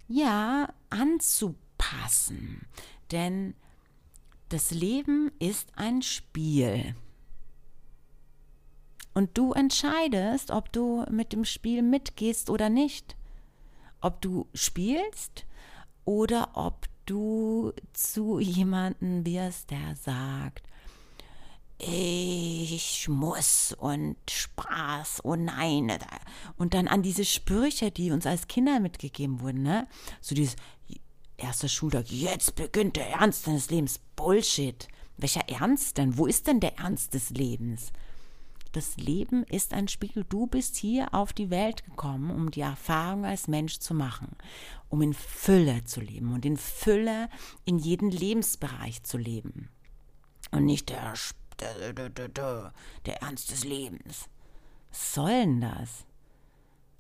ja, 0.09 0.69
anzupassen. 0.91 2.67
Denn 3.11 3.55
das 4.49 4.71
Leben 4.71 5.33
ist 5.39 5.69
ein 5.77 6.03
Spiel. 6.03 6.95
Und 9.15 9.39
du 9.39 9.53
entscheidest, 9.53 10.51
ob 10.51 10.73
du 10.73 11.05
mit 11.11 11.33
dem 11.33 11.45
Spiel 11.45 11.83
mitgehst 11.83 12.51
oder 12.51 12.69
nicht. 12.69 13.17
Ob 14.01 14.21
du 14.21 14.49
spielst 14.53 15.47
oder 16.05 16.51
ob 16.55 16.87
du 17.07 17.73
zu 17.93 18.39
jemandem 18.41 19.25
wirst, 19.25 19.71
der 19.71 19.95
sagt, 19.95 20.69
ich 21.79 23.09
muss 23.09 23.75
und 23.79 24.17
Spaß, 24.31 25.25
oh 25.25 25.37
nein. 25.37 25.93
Und 26.57 26.75
dann 26.75 26.89
an 26.89 27.03
diese 27.03 27.25
Sprüche, 27.25 27.91
die 27.91 28.11
uns 28.11 28.27
als 28.27 28.47
Kinder 28.47 28.81
mitgegeben 28.81 29.41
wurden, 29.41 29.63
ne? 29.63 29.89
So 30.21 30.35
dieses 30.35 30.57
erster 31.37 31.69
Schultag, 31.69 32.11
jetzt 32.11 32.55
beginnt 32.55 32.97
der 32.97 33.11
Ernst 33.11 33.47
deines 33.47 33.71
Lebens. 33.71 34.01
Bullshit. 34.17 34.89
Welcher 35.17 35.49
Ernst 35.49 35.99
denn? 35.99 36.17
Wo 36.19 36.27
ist 36.27 36.47
denn 36.47 36.61
der 36.61 36.79
Ernst 36.79 37.15
des 37.15 37.31
Lebens? 37.31 37.93
Das 38.73 38.97
Leben 38.97 39.45
ist 39.45 39.73
ein 39.73 39.87
Spiegel. 39.87 40.25
Du 40.29 40.49
bist 40.49 40.75
hier 40.75 41.15
auf 41.15 41.33
die 41.33 41.51
Welt 41.51 41.85
gekommen, 41.85 42.31
um 42.31 42.51
die 42.51 42.63
Erfahrung 42.63 43.25
als 43.25 43.47
Mensch 43.47 43.79
zu 43.79 43.95
machen, 43.95 44.35
um 44.89 45.01
in 45.01 45.15
Fülle 45.15 45.85
zu 45.85 46.01
leben 46.01 46.33
und 46.33 46.45
in 46.45 46.57
Fülle 46.57 47.29
in 47.65 47.79
jedem 47.79 48.09
Lebensbereich 48.09 49.05
zu 49.05 49.17
leben. 49.17 49.69
Und 50.51 50.65
nicht 50.65 50.89
der, 50.89 51.01
der, 51.01 51.15
der, 51.61 53.23
Ernst 53.23 53.51
des 53.51 53.65
Lebens. 53.65 54.29
Was 54.91 55.15
soll 55.15 55.31
denn 55.31 55.61
das? 55.61 56.05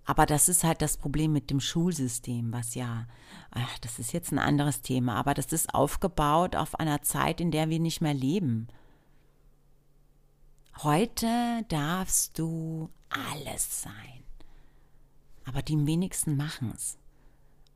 Aber 0.06 0.26
das 0.26 0.48
ist 0.48 0.64
halt 0.64 0.82
das 0.82 0.98
Problem 0.98 1.32
mit 1.32 1.50
dem 1.50 1.60
Schulsystem, 1.60 2.52
was 2.52 2.74
ja, 2.74 3.06
ach, 3.50 3.78
das 3.78 3.98
ist 3.98 4.12
jetzt 4.12 4.32
ein 4.32 4.38
anderes 4.38 4.82
Thema, 4.82 5.16
aber 5.16 5.32
das 5.32 5.46
ist 5.46 5.74
aufgebaut 5.74 6.56
auf 6.56 6.78
einer 6.78 7.00
Zeit, 7.02 7.40
in 7.40 7.50
der 7.50 7.70
wir 7.70 7.80
nicht 7.80 8.02
mehr 8.02 8.12
leben. 8.12 8.68
Heute 10.82 11.64
darfst 11.68 12.38
du 12.38 12.90
alles 13.08 13.82
sein. 13.82 14.24
Aber 15.46 15.62
die 15.62 15.86
wenigsten 15.86 16.36
machen 16.36 16.72
es 16.74 16.98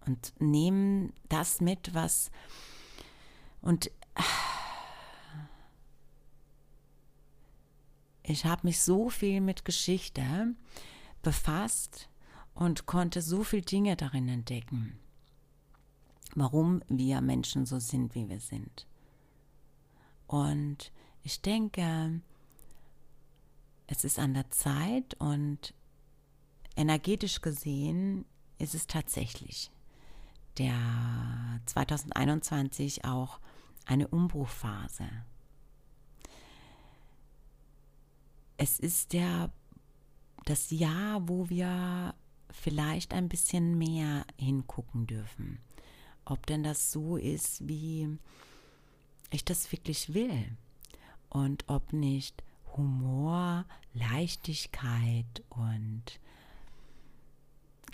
und 0.06 0.32
nehmen 0.38 1.12
das 1.28 1.60
mit, 1.60 1.94
was 1.94 2.30
und 3.60 3.90
ich 8.28 8.44
habe 8.44 8.66
mich 8.66 8.80
so 8.80 9.08
viel 9.08 9.40
mit 9.40 9.64
Geschichte 9.64 10.54
befasst 11.22 12.08
und 12.54 12.86
konnte 12.86 13.22
so 13.22 13.42
viele 13.42 13.62
Dinge 13.62 13.96
darin 13.96 14.28
entdecken, 14.28 14.98
warum 16.34 16.82
wir 16.88 17.20
Menschen 17.20 17.66
so 17.66 17.78
sind, 17.78 18.14
wie 18.14 18.28
wir 18.28 18.40
sind. 18.40 18.86
Und 20.26 20.92
ich 21.22 21.40
denke, 21.40 22.20
es 23.86 24.04
ist 24.04 24.18
an 24.18 24.34
der 24.34 24.50
Zeit 24.50 25.14
und 25.18 25.72
energetisch 26.76 27.40
gesehen 27.40 28.26
ist 28.58 28.74
es 28.74 28.86
tatsächlich 28.86 29.70
der 30.58 30.74
2021 31.66 33.04
auch 33.04 33.40
eine 33.86 34.08
Umbruchphase. 34.08 35.08
Es 38.58 38.78
ist 38.78 39.12
der 39.14 39.50
das 40.44 40.70
Jahr, 40.70 41.28
wo 41.28 41.48
wir 41.48 42.14
vielleicht 42.50 43.14
ein 43.14 43.28
bisschen 43.28 43.78
mehr 43.78 44.24
hingucken 44.36 45.06
dürfen. 45.06 45.60
Ob 46.24 46.46
denn 46.46 46.62
das 46.62 46.90
so 46.90 47.16
ist, 47.16 47.66
wie 47.68 48.18
ich 49.30 49.44
das 49.44 49.70
wirklich 49.72 50.12
will. 50.14 50.56
Und 51.28 51.64
ob 51.68 51.92
nicht 51.92 52.42
Humor, 52.76 53.64
Leichtigkeit 53.92 55.44
und 55.50 56.20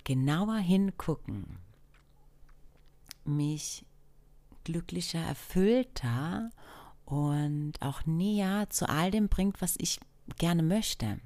genauer 0.03 0.57
hingucken 0.57 1.59
mich 3.25 3.85
glücklicher, 4.63 5.19
erfüllter 5.19 6.51
und 7.05 7.73
auch 7.81 8.05
näher 8.05 8.69
zu 8.69 8.87
all 8.87 9.11
dem 9.11 9.29
bringt, 9.29 9.61
was 9.61 9.75
ich 9.77 9.99
gerne 10.37 10.63
möchte. 10.63 11.19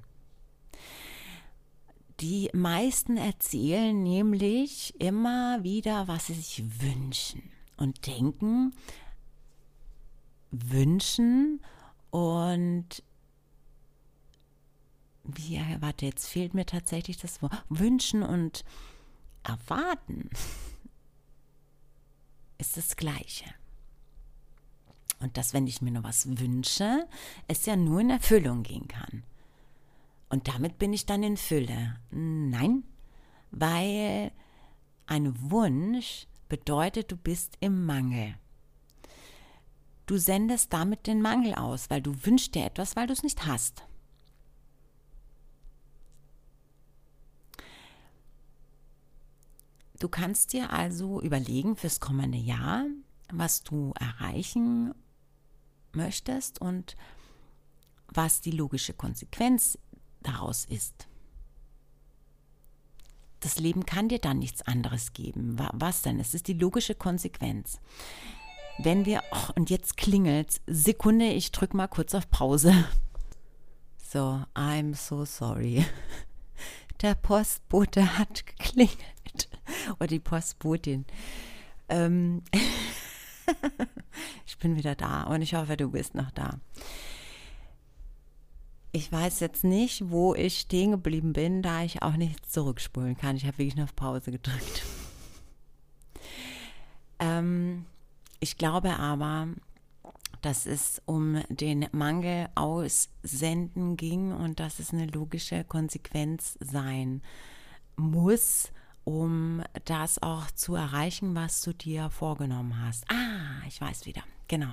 Die 2.20 2.50
meisten 2.52 3.16
erzählen 3.16 4.02
nämlich 4.02 4.94
immer 5.00 5.62
wieder, 5.62 6.06
was 6.06 6.26
sie 6.26 6.34
sich 6.34 6.62
wünschen 6.82 7.50
und 7.78 8.06
denken, 8.06 8.74
wünschen 10.50 11.60
und 12.10 13.02
wie, 15.24 15.60
warte, 15.80 16.06
jetzt 16.06 16.28
fehlt 16.28 16.52
mir 16.54 16.66
tatsächlich 16.66 17.16
das 17.16 17.40
Wort, 17.40 17.64
wünschen 17.68 18.22
und 18.22 18.64
erwarten 19.42 20.28
ist 22.58 22.76
das 22.76 22.96
Gleiche. 22.96 23.46
Und 25.20 25.36
dass, 25.36 25.52
wenn 25.52 25.66
ich 25.66 25.82
mir 25.82 25.90
nur 25.90 26.04
was 26.04 26.26
wünsche, 26.38 27.06
es 27.46 27.66
ja 27.66 27.76
nur 27.76 28.00
in 28.00 28.10
Erfüllung 28.10 28.62
gehen 28.62 28.88
kann. 28.88 29.22
Und 30.30 30.48
damit 30.48 30.78
bin 30.78 30.92
ich 30.92 31.06
dann 31.06 31.22
in 31.22 31.36
Fülle. 31.36 31.96
Nein, 32.10 32.84
weil 33.50 34.32
ein 35.06 35.50
Wunsch 35.50 36.26
bedeutet, 36.48 37.10
du 37.10 37.16
bist 37.16 37.56
im 37.60 37.84
Mangel. 37.84 38.34
Du 40.06 40.16
sendest 40.16 40.72
damit 40.72 41.06
den 41.06 41.20
Mangel 41.20 41.54
aus, 41.54 41.90
weil 41.90 42.00
du 42.00 42.14
wünschst 42.24 42.54
dir 42.54 42.64
etwas, 42.64 42.96
weil 42.96 43.06
du 43.06 43.12
es 43.12 43.22
nicht 43.22 43.46
hast. 43.46 43.84
Du 49.98 50.08
kannst 50.08 50.54
dir 50.54 50.70
also 50.72 51.20
überlegen 51.20 51.76
fürs 51.76 52.00
kommende 52.00 52.38
Jahr, 52.38 52.86
was 53.30 53.62
du 53.62 53.92
erreichen 54.00 54.94
möchtest 55.96 56.60
und 56.60 56.96
was 58.08 58.40
die 58.40 58.50
logische 58.50 58.92
Konsequenz 58.92 59.78
daraus 60.22 60.64
ist. 60.64 61.06
Das 63.40 63.58
Leben 63.58 63.86
kann 63.86 64.08
dir 64.08 64.18
dann 64.18 64.38
nichts 64.38 64.62
anderes 64.62 65.12
geben. 65.12 65.56
Was 65.72 66.02
denn? 66.02 66.20
Es 66.20 66.34
ist 66.34 66.46
die 66.48 66.54
logische 66.54 66.94
Konsequenz. 66.94 67.80
Wenn 68.78 69.06
wir, 69.06 69.22
oh, 69.30 69.52
und 69.56 69.70
jetzt 69.70 69.96
klingelt, 69.96 70.60
Sekunde, 70.66 71.26
ich 71.26 71.52
drücke 71.52 71.76
mal 71.76 71.88
kurz 71.88 72.14
auf 72.14 72.30
Pause. 72.30 72.72
So, 73.96 74.42
I'm 74.54 74.94
so 74.94 75.24
sorry. 75.24 75.86
Der 77.00 77.14
Postbote 77.14 78.18
hat 78.18 78.44
geklingelt. 78.46 79.48
Oder 79.98 80.06
die 80.08 80.18
Postbotin. 80.18 81.06
Ähm 81.88 82.42
ich 84.46 84.58
bin 84.58 84.76
wieder 84.76 84.94
da 84.94 85.24
und 85.24 85.42
ich 85.42 85.54
hoffe, 85.54 85.76
du 85.76 85.90
bist 85.90 86.14
noch 86.14 86.30
da 86.30 86.58
ich 88.92 89.10
weiß 89.10 89.40
jetzt 89.40 89.64
nicht, 89.64 90.10
wo 90.10 90.34
ich 90.34 90.60
stehen 90.60 90.92
geblieben 90.92 91.32
bin, 91.32 91.62
da 91.62 91.82
ich 91.82 92.02
auch 92.02 92.16
nichts 92.16 92.50
zurückspulen 92.50 93.16
kann. 93.16 93.36
Ich 93.36 93.44
habe 93.46 93.58
wirklich 93.58 93.76
nur 93.76 93.84
auf 93.84 93.94
Pause 93.94 94.32
gedrückt. 94.32 94.84
ähm, 97.20 97.86
ich 98.40 98.56
glaube 98.56 98.98
aber, 98.98 99.48
dass 100.42 100.66
es 100.66 101.00
um 101.06 101.42
den 101.48 101.86
Mangel 101.92 102.48
aussenden 102.54 103.96
ging 103.96 104.32
und 104.32 104.58
dass 104.58 104.80
es 104.80 104.92
eine 104.92 105.06
logische 105.06 105.62
Konsequenz 105.64 106.58
sein 106.60 107.22
muss, 107.96 108.72
um 109.04 109.62
das 109.84 110.22
auch 110.22 110.50
zu 110.50 110.74
erreichen, 110.74 111.34
was 111.34 111.62
du 111.62 111.72
dir 111.72 112.10
vorgenommen 112.10 112.84
hast. 112.84 113.04
Ah, 113.10 113.66
ich 113.66 113.80
weiß 113.80 114.06
wieder. 114.06 114.22
Genau 114.48 114.72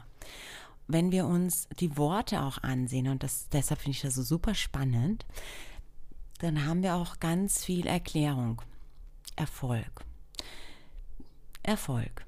wenn 0.87 1.11
wir 1.11 1.25
uns 1.25 1.67
die 1.79 1.97
Worte 1.97 2.41
auch 2.41 2.63
ansehen, 2.63 3.07
und 3.09 3.23
das, 3.23 3.49
deshalb 3.49 3.81
finde 3.81 3.95
ich 3.95 4.01
das 4.01 4.15
so 4.15 4.23
super 4.23 4.55
spannend, 4.55 5.25
dann 6.39 6.65
haben 6.65 6.81
wir 6.81 6.95
auch 6.95 7.19
ganz 7.19 7.63
viel 7.63 7.87
Erklärung. 7.87 8.61
Erfolg. 9.35 10.05
Erfolg. 11.63 12.25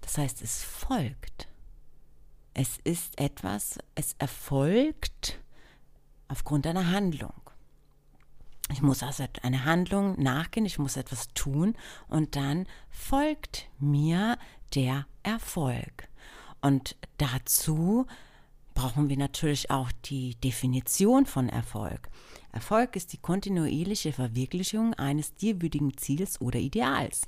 Das 0.00 0.18
heißt, 0.18 0.42
es 0.42 0.62
folgt. 0.62 1.48
Es 2.54 2.78
ist 2.84 3.18
etwas, 3.18 3.78
es 3.94 4.14
erfolgt 4.18 5.40
aufgrund 6.28 6.66
einer 6.66 6.90
Handlung. 6.90 7.34
Ich 8.72 8.82
muss 8.82 9.02
also 9.02 9.24
eine 9.42 9.64
Handlung 9.64 10.20
nachgehen, 10.20 10.66
ich 10.66 10.78
muss 10.78 10.96
etwas 10.96 11.28
tun 11.34 11.76
und 12.08 12.34
dann 12.34 12.66
folgt 12.90 13.68
mir 13.78 14.38
der 14.74 15.06
Erfolg. 15.22 16.08
Und 16.60 16.96
dazu 17.18 18.06
brauchen 18.74 19.08
wir 19.08 19.16
natürlich 19.16 19.70
auch 19.70 19.92
die 20.04 20.34
Definition 20.36 21.26
von 21.26 21.48
Erfolg. 21.48 22.08
Erfolg 22.52 22.96
ist 22.96 23.12
die 23.12 23.18
kontinuierliche 23.18 24.12
Verwirklichung 24.12 24.94
eines 24.94 25.34
dir 25.34 25.58
Ziels 25.96 26.40
oder 26.40 26.58
Ideals. 26.58 27.22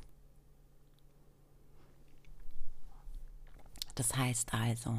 Das 3.94 4.16
heißt 4.16 4.54
also, 4.54 4.98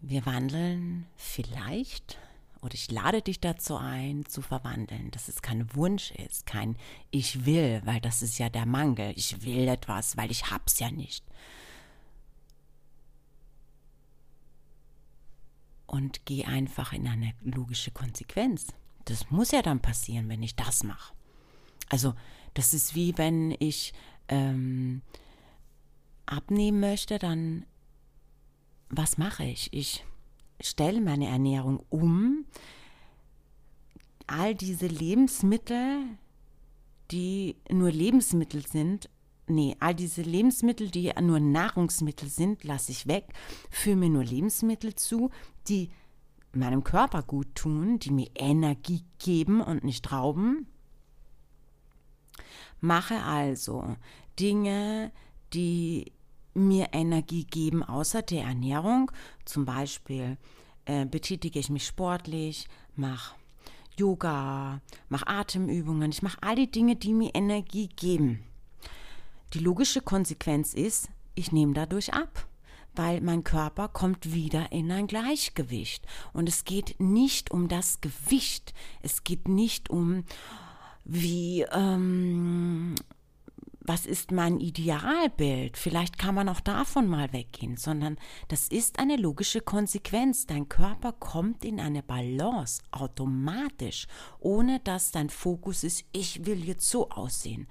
wir 0.00 0.26
wandeln 0.26 1.06
vielleicht 1.16 2.18
oder 2.62 2.74
ich 2.74 2.90
lade 2.90 3.22
dich 3.22 3.40
dazu 3.40 3.76
ein, 3.76 4.26
zu 4.26 4.42
verwandeln, 4.42 5.10
dass 5.10 5.28
es 5.28 5.42
kein 5.42 5.74
Wunsch 5.74 6.10
ist, 6.12 6.46
kein 6.46 6.76
Ich 7.10 7.44
will, 7.44 7.82
weil 7.84 8.00
das 8.00 8.22
ist 8.22 8.38
ja 8.38 8.48
der 8.48 8.66
Mangel. 8.66 9.12
Ich 9.16 9.44
will 9.44 9.68
etwas, 9.68 10.16
weil 10.16 10.30
ich 10.30 10.50
hab's 10.50 10.78
ja 10.78 10.90
nicht, 10.90 11.24
und 15.86 16.26
geh 16.26 16.44
einfach 16.44 16.92
in 16.92 17.06
eine 17.06 17.32
logische 17.42 17.90
Konsequenz. 17.90 18.66
Das 19.04 19.30
muss 19.30 19.52
ja 19.52 19.62
dann 19.62 19.80
passieren, 19.80 20.28
wenn 20.28 20.42
ich 20.42 20.56
das 20.56 20.82
mache. 20.84 21.14
Also 21.88 22.14
das 22.54 22.74
ist 22.74 22.94
wie 22.94 23.16
wenn 23.16 23.54
ich 23.58 23.92
ähm, 24.28 25.02
abnehmen 26.26 26.80
möchte, 26.80 27.18
dann 27.18 27.64
was 28.88 29.18
mache 29.18 29.44
ich? 29.44 29.72
Ich 29.72 30.04
stelle 30.60 31.00
meine 31.00 31.28
Ernährung 31.28 31.84
um. 31.90 32.44
All 34.26 34.54
diese 34.54 34.86
Lebensmittel, 34.86 36.02
die 37.10 37.56
nur 37.70 37.90
Lebensmittel 37.90 38.66
sind, 38.66 39.08
nee, 39.46 39.76
all 39.78 39.94
diese 39.94 40.22
Lebensmittel, 40.22 40.90
die 40.90 41.12
nur 41.20 41.40
Nahrungsmittel 41.40 42.28
sind, 42.28 42.64
lasse 42.64 42.92
ich 42.92 43.06
weg, 43.06 43.26
führe 43.70 43.96
mir 43.96 44.10
nur 44.10 44.24
Lebensmittel 44.24 44.94
zu, 44.94 45.30
die 45.68 45.90
meinem 46.52 46.82
Körper 46.82 47.22
gut 47.22 47.54
tun, 47.54 47.98
die 47.98 48.10
mir 48.10 48.30
Energie 48.34 49.04
geben 49.18 49.60
und 49.60 49.84
nicht 49.84 50.10
rauben. 50.10 50.66
Mache 52.80 53.22
also 53.22 53.96
Dinge, 54.38 55.12
die 55.52 56.12
mir 56.54 56.88
Energie 56.92 57.44
geben, 57.44 57.82
außer 57.82 58.22
der 58.22 58.44
Ernährung. 58.44 59.10
Zum 59.46 59.64
Beispiel 59.64 60.36
äh, 60.84 61.06
betätige 61.06 61.58
ich 61.58 61.70
mich 61.70 61.86
sportlich, 61.86 62.68
mache 62.94 63.34
Yoga, 63.96 64.82
mache 65.08 65.26
Atemübungen, 65.26 66.10
ich 66.10 66.22
mache 66.22 66.36
all 66.42 66.56
die 66.56 66.70
Dinge, 66.70 66.96
die 66.96 67.14
mir 67.14 67.34
Energie 67.34 67.88
geben. 67.88 68.42
Die 69.54 69.60
logische 69.60 70.02
Konsequenz 70.02 70.74
ist, 70.74 71.08
ich 71.34 71.52
nehme 71.52 71.72
dadurch 71.72 72.12
ab, 72.12 72.46
weil 72.94 73.20
mein 73.20 73.44
Körper 73.44 73.88
kommt 73.88 74.32
wieder 74.32 74.72
in 74.72 74.90
ein 74.90 75.06
Gleichgewicht. 75.06 76.04
Und 76.32 76.48
es 76.48 76.64
geht 76.64 76.96
nicht 76.98 77.50
um 77.50 77.68
das 77.68 78.00
Gewicht, 78.00 78.74
es 79.02 79.24
geht 79.24 79.48
nicht 79.48 79.88
um, 79.88 80.24
wie 81.04 81.62
ähm, 81.72 82.96
was 83.86 84.06
ist 84.06 84.32
mein 84.32 84.58
Idealbild? 84.58 85.76
Vielleicht 85.76 86.18
kann 86.18 86.34
man 86.34 86.48
auch 86.48 86.60
davon 86.60 87.06
mal 87.06 87.32
weggehen, 87.32 87.76
sondern 87.76 88.16
das 88.48 88.68
ist 88.68 88.98
eine 88.98 89.16
logische 89.16 89.60
Konsequenz. 89.60 90.46
Dein 90.46 90.68
Körper 90.68 91.12
kommt 91.12 91.64
in 91.64 91.80
eine 91.80 92.02
Balance 92.02 92.82
automatisch, 92.90 94.06
ohne 94.38 94.80
dass 94.80 95.12
dein 95.12 95.30
Fokus 95.30 95.84
ist, 95.84 96.04
ich 96.12 96.46
will 96.46 96.64
jetzt 96.64 96.88
so 96.88 97.10
aussehen. 97.10 97.66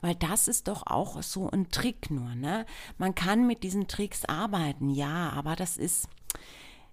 Weil 0.00 0.14
das 0.14 0.48
ist 0.48 0.68
doch 0.68 0.86
auch 0.86 1.22
so 1.22 1.50
ein 1.50 1.70
Trick 1.70 2.10
nur. 2.10 2.34
Ne? 2.34 2.66
Man 2.96 3.14
kann 3.14 3.46
mit 3.46 3.62
diesen 3.62 3.88
Tricks 3.88 4.24
arbeiten, 4.24 4.90
ja, 4.90 5.30
aber 5.30 5.56
das 5.56 5.76
ist 5.76 6.08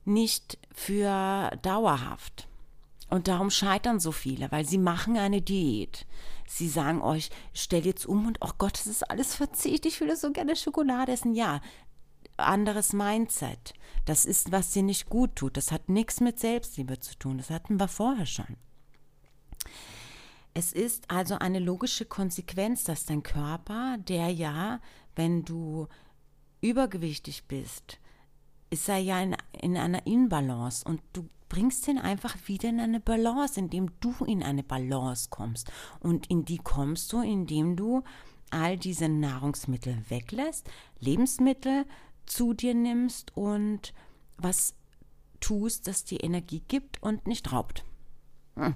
nicht 0.05 0.57
für 0.73 1.51
dauerhaft. 1.61 2.47
Und 3.10 3.28
darum 3.28 3.50
scheitern 3.50 4.00
so 4.00 4.12
viele, 4.12 4.52
weil 4.52 4.65
sie 4.65 4.78
machen 4.78 5.18
eine 5.18 5.41
Diät. 5.41 6.06
Sie 6.48 6.68
sagen 6.68 7.02
euch, 7.02 7.30
stell 7.54 7.86
jetzt 7.86 8.06
um 8.06 8.26
und, 8.28 8.39
oh 8.41 8.52
Gott, 8.58 8.74
das 8.74 8.88
ist 8.88 9.10
alles 9.10 9.36
verzieht, 9.36 9.86
ich 9.86 10.00
will 10.02 10.15
so 10.15 10.32
gerne 10.32 10.56
Schokolade 10.56 11.12
essen. 11.12 11.34
Ja, 11.34 11.62
anderes 12.38 12.94
Mindset. 12.94 13.74
Das 14.06 14.26
ist, 14.26 14.52
was 14.52 14.72
dir 14.72 14.84
nicht 14.84 15.10
gut 15.10 15.36
tut. 15.36 15.58
Das 15.58 15.72
hat 15.72 15.89
nichts 15.89 16.20
mit 16.20 16.39
Selbstliebe 16.39 17.00
zu 17.00 17.18
tun. 17.18 17.38
Das 17.38 17.50
hatten 17.50 17.80
wir 17.80 17.88
vorher 17.88 18.26
schon. 18.26 18.58
Es 20.54 20.72
ist 20.72 21.10
also 21.12 21.38
eine 21.39 21.60
logische 21.60 22.06
Konsequenz, 22.06 22.84
dass 22.84 23.06
dein 23.06 23.24
Körper, 23.24 23.98
der 24.00 24.30
ja, 24.30 24.80
wenn 25.15 25.44
du 25.44 25.88
übergewichtig 26.62 27.46
bist, 27.48 28.00
ist 28.70 28.89
er 28.89 28.98
ja 28.98 29.22
in, 29.22 29.36
in 29.52 29.78
einer 29.78 30.06
Inbalance 30.08 30.84
und 30.86 31.02
du 31.13 31.30
bringst 31.56 31.88
ihn 31.88 31.98
einfach 31.98 32.36
wieder 32.48 32.68
in 32.68 32.82
eine 32.82 33.00
Balance, 33.00 33.58
indem 33.58 33.89
du 34.02 34.13
in 34.26 34.44
eine 34.44 34.62
Balance 34.62 35.30
kommst. 35.30 35.72
Und 36.02 36.30
in 36.30 36.44
die 36.44 36.58
kommst 36.58 37.13
du, 37.13 37.22
indem 37.22 37.78
du 37.78 38.04
all 38.50 38.78
diese 38.78 39.08
Nahrungsmittel 39.08 39.98
weglässt, 40.10 40.70
Lebensmittel 41.00 41.86
zu 42.26 42.54
dir 42.54 42.74
nimmst 42.74 43.38
und 43.38 43.94
was 44.38 44.74
tust, 45.39 45.88
das 45.88 46.04
dir 46.04 46.22
Energie 46.26 46.62
gibt 46.68 47.02
und 47.02 47.26
nicht 47.26 47.54
raubt. 47.54 47.86
Hm. 48.58 48.76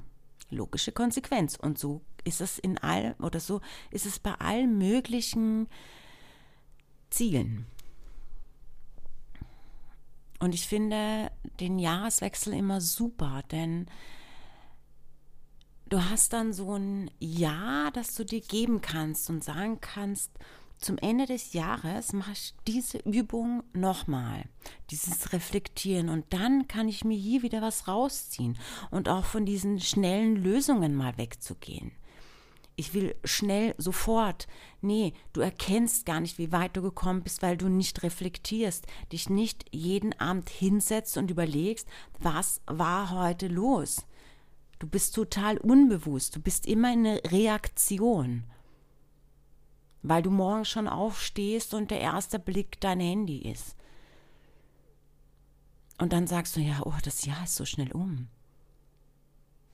Logische 0.50 0.94
Konsequenz. 0.94 1.58
Und 1.58 1.78
so 1.78 2.00
ist 2.24 2.40
es 2.40 2.60
in 2.60 2.78
all 2.78 3.14
oder 3.20 3.42
so 3.42 3.60
ist 3.92 4.06
es 4.06 4.20
bei 4.20 4.36
allen 4.36 4.78
möglichen 4.78 5.68
Zielen. 7.10 7.66
Und 10.40 10.56
ich 10.56 10.68
finde 10.68 11.32
den 11.60 11.80
Jahreswechsel 11.80 12.54
immer 12.54 12.80
super, 12.80 13.44
denn 13.52 13.88
du 15.90 16.04
hast 16.10 16.34
dann 16.34 16.54
so 16.54 16.76
ein 16.76 17.12
Jahr, 17.20 17.92
das 17.92 18.16
du 18.16 18.24
dir 18.24 18.42
geben 18.42 18.82
kannst 18.82 19.30
und 19.30 19.44
sagen 19.44 19.82
kannst, 19.82 20.32
zum 20.78 20.98
Ende 20.98 21.26
des 21.26 21.52
Jahres 21.52 22.14
mache 22.14 22.32
ich 22.32 22.54
diese 22.66 23.00
Übung 23.00 23.64
nochmal, 23.74 24.46
dieses 24.92 25.34
Reflektieren. 25.34 26.08
Und 26.08 26.26
dann 26.30 26.70
kann 26.70 26.88
ich 26.88 27.04
mir 27.04 27.18
hier 27.18 27.42
wieder 27.42 27.62
was 27.62 27.90
rausziehen 27.90 28.58
und 28.90 29.10
auch 29.10 29.26
von 29.26 29.46
diesen 29.46 29.82
schnellen 29.82 30.38
Lösungen 30.38 30.96
mal 30.96 31.18
wegzugehen 31.18 31.92
ich 32.80 32.94
will 32.94 33.14
schnell, 33.26 33.76
sofort. 33.78 34.48
Nee, 34.80 35.14
du 35.34 35.42
erkennst 35.42 36.06
gar 36.06 36.22
nicht, 36.22 36.38
wie 36.38 36.54
weit 36.54 36.78
du 36.78 36.82
gekommen 36.82 37.24
bist, 37.24 37.42
weil 37.42 37.58
du 37.58 37.68
nicht 37.68 38.04
reflektierst, 38.04 38.88
dich 39.12 39.30
nicht 39.30 39.66
jeden 39.72 40.18
Abend 40.18 40.50
hinsetzt 40.50 41.18
und 41.18 41.30
überlegst, 41.30 41.90
was 42.20 42.62
war 42.68 43.12
heute 43.12 43.50
los. 43.50 44.06
Du 44.80 44.88
bist 44.88 45.14
total 45.14 45.58
unbewusst, 45.58 46.38
du 46.38 46.40
bist 46.40 46.66
immer 46.66 46.94
in 46.94 47.06
einer 47.06 47.20
Reaktion, 47.30 48.46
weil 50.02 50.22
du 50.22 50.32
morgen 50.32 50.64
schon 50.64 50.88
aufstehst 50.88 51.74
und 51.74 51.92
der 51.92 52.00
erste 52.00 52.40
Blick 52.40 52.80
dein 52.80 53.02
Handy 53.02 53.40
ist. 53.40 53.76
Und 55.98 56.14
dann 56.14 56.28
sagst 56.28 56.56
du, 56.56 56.62
ja, 56.62 56.80
oh, 56.86 56.94
das 57.04 57.26
Jahr 57.26 57.44
ist 57.44 57.58
so 57.58 57.66
schnell 57.66 57.92
um. 57.92 58.30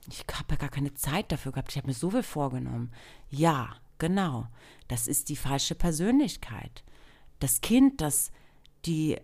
Ich 0.08 0.24
habe 0.32 0.54
ja 0.54 0.56
gar 0.56 0.68
keine 0.68 0.94
Zeit 0.94 1.32
dafür 1.32 1.52
gehabt. 1.52 1.70
Ich 1.70 1.76
habe 1.76 1.88
mir 1.88 1.94
so 1.94 2.10
viel 2.10 2.22
vorgenommen. 2.22 2.92
Ja, 3.28 3.76
genau. 3.98 4.46
Das 4.88 5.08
ist 5.08 5.28
die 5.28 5.36
falsche 5.36 5.74
Persönlichkeit. 5.74 6.84
Das 7.40 7.60
Kind, 7.60 8.00
das 8.00 8.30
die 8.84 9.18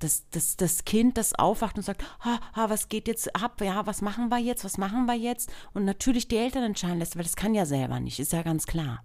das, 0.00 0.28
das, 0.30 0.56
das 0.56 0.84
Kind, 0.84 1.16
das 1.16 1.34
aufwacht 1.34 1.76
und 1.76 1.82
sagt, 1.82 2.04
ha, 2.20 2.38
ha, 2.54 2.68
was 2.68 2.88
geht 2.88 3.08
jetzt 3.08 3.34
ab, 3.34 3.60
ja, 3.62 3.86
was 3.86 4.02
machen 4.02 4.28
wir 4.28 4.38
jetzt, 4.38 4.64
was 4.64 4.76
machen 4.76 5.06
wir 5.06 5.14
jetzt? 5.14 5.50
Und 5.72 5.84
natürlich 5.84 6.28
die 6.28 6.36
Eltern 6.36 6.62
entscheiden 6.62 6.98
lässt, 6.98 7.16
weil 7.16 7.22
das 7.22 7.36
kann 7.36 7.54
ja 7.54 7.64
selber 7.64 8.00
nicht, 8.00 8.20
ist 8.20 8.32
ja 8.32 8.42
ganz 8.42 8.66
klar. 8.66 9.02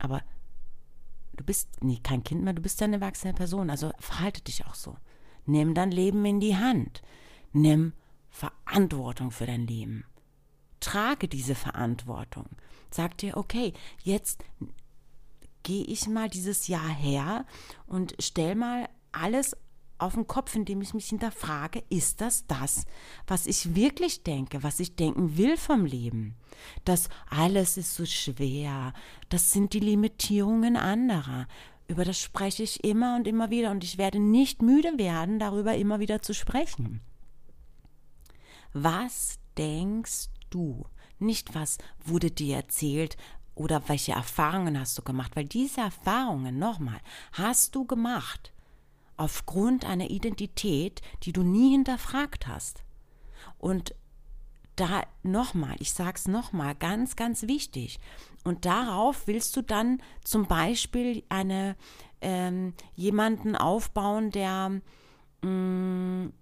Aber 0.00 0.22
du 1.36 1.44
bist 1.44 1.68
nee, 1.80 2.00
kein 2.02 2.24
Kind 2.24 2.42
mehr, 2.42 2.54
du 2.54 2.62
bist 2.62 2.80
ja 2.80 2.86
eine 2.86 2.96
erwachsene 2.96 3.34
Person, 3.34 3.70
also 3.70 3.92
verhalte 4.00 4.42
dich 4.42 4.66
auch 4.66 4.74
so. 4.74 4.96
Nimm 5.46 5.74
dein 5.74 5.92
Leben 5.92 6.24
in 6.24 6.40
die 6.40 6.56
Hand. 6.56 7.02
Nimm 7.52 7.92
Verantwortung 8.30 9.30
für 9.30 9.46
dein 9.46 9.66
Leben. 9.66 10.04
Trage 10.80 11.28
diese 11.28 11.54
Verantwortung. 11.54 12.46
Sag 12.90 13.18
dir, 13.18 13.36
okay, 13.36 13.72
jetzt 14.02 14.44
gehe 15.62 15.84
ich 15.84 16.06
mal 16.06 16.28
dieses 16.28 16.68
Jahr 16.68 16.88
her 16.88 17.44
und 17.86 18.14
stell 18.18 18.54
mal 18.54 18.88
alles 19.12 19.56
auf 19.98 20.14
den 20.14 20.26
Kopf, 20.26 20.54
indem 20.54 20.80
ich 20.80 20.94
mich 20.94 21.08
hinterfrage, 21.08 21.82
ist 21.90 22.20
das 22.20 22.46
das, 22.46 22.86
was 23.26 23.46
ich 23.46 23.74
wirklich 23.74 24.22
denke, 24.22 24.62
was 24.62 24.80
ich 24.80 24.94
denken 24.94 25.36
will 25.36 25.56
vom 25.56 25.84
Leben? 25.84 26.36
Das 26.84 27.08
alles 27.28 27.76
ist 27.76 27.94
so 27.94 28.06
schwer, 28.06 28.92
das 29.28 29.50
sind 29.50 29.72
die 29.72 29.80
Limitierungen 29.80 30.76
anderer. 30.76 31.48
Über 31.88 32.04
das 32.04 32.20
spreche 32.20 32.62
ich 32.62 32.84
immer 32.84 33.16
und 33.16 33.26
immer 33.26 33.50
wieder 33.50 33.70
und 33.70 33.82
ich 33.82 33.98
werde 33.98 34.20
nicht 34.20 34.62
müde 34.62 34.98
werden, 34.98 35.38
darüber 35.38 35.74
immer 35.74 36.00
wieder 36.00 36.22
zu 36.22 36.32
sprechen. 36.32 37.00
Was 38.72 39.38
denkst 39.56 40.28
du? 40.50 40.86
Nicht, 41.18 41.54
was 41.54 41.78
wurde 42.04 42.30
dir 42.30 42.56
erzählt 42.56 43.16
oder 43.54 43.88
welche 43.88 44.12
Erfahrungen 44.12 44.78
hast 44.78 44.96
du 44.96 45.02
gemacht, 45.02 45.34
weil 45.34 45.46
diese 45.46 45.80
Erfahrungen, 45.80 46.58
nochmal, 46.58 47.00
hast 47.32 47.74
du 47.74 47.84
gemacht 47.84 48.52
aufgrund 49.16 49.84
einer 49.84 50.10
Identität, 50.10 51.02
die 51.24 51.32
du 51.32 51.42
nie 51.42 51.72
hinterfragt 51.72 52.46
hast. 52.46 52.84
Und 53.58 53.94
da 54.76 55.02
nochmal, 55.24 55.74
ich 55.80 55.92
sag's 55.92 56.28
nochmal, 56.28 56.76
ganz, 56.76 57.16
ganz 57.16 57.42
wichtig. 57.42 57.98
Und 58.44 58.64
darauf 58.64 59.26
willst 59.26 59.56
du 59.56 59.62
dann 59.62 60.00
zum 60.22 60.46
Beispiel 60.46 61.24
eine, 61.28 61.74
ähm, 62.20 62.74
jemanden 62.94 63.56
aufbauen, 63.56 64.30
der 64.30 64.80
mh, 65.42 65.48
mm, 65.50 66.32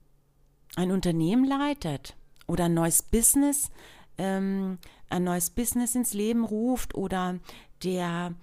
ein 0.77 0.93
Unternehmen 0.93 1.45
leitet 1.45 2.15
oder 2.47 2.67
ein 2.67 2.75
neues 2.75 3.03
Business, 3.03 3.71
ähm, 4.19 4.79
ein 5.11 5.25
neues 5.25 5.51
Business 5.51 5.95
ins 5.95 6.15
Leben 6.15 6.45
ruft 6.45 6.95
oder 6.95 7.41
der 7.83 8.35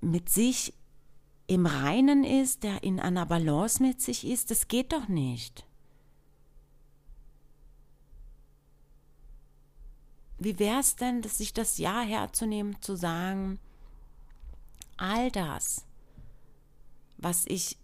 mit 0.00 0.28
sich 0.28 0.74
im 1.46 1.66
Reinen 1.66 2.24
ist, 2.24 2.62
der 2.62 2.82
in 2.82 3.00
einer 3.00 3.26
Balance 3.26 3.82
mit 3.82 4.00
sich 4.02 4.26
ist, 4.26 4.50
das 4.50 4.68
geht 4.68 4.92
doch 4.92 5.08
nicht. 5.08 5.64
Wie 10.38 10.58
wäre 10.58 10.80
es 10.80 10.94
denn, 10.94 11.22
sich 11.22 11.52
das 11.52 11.78
Ja 11.78 12.00
herzunehmen, 12.02 12.80
zu 12.80 12.96
sagen, 12.96 13.58
all 14.96 15.30
das, 15.30 15.84
was 17.16 17.44
ich, 17.46 17.76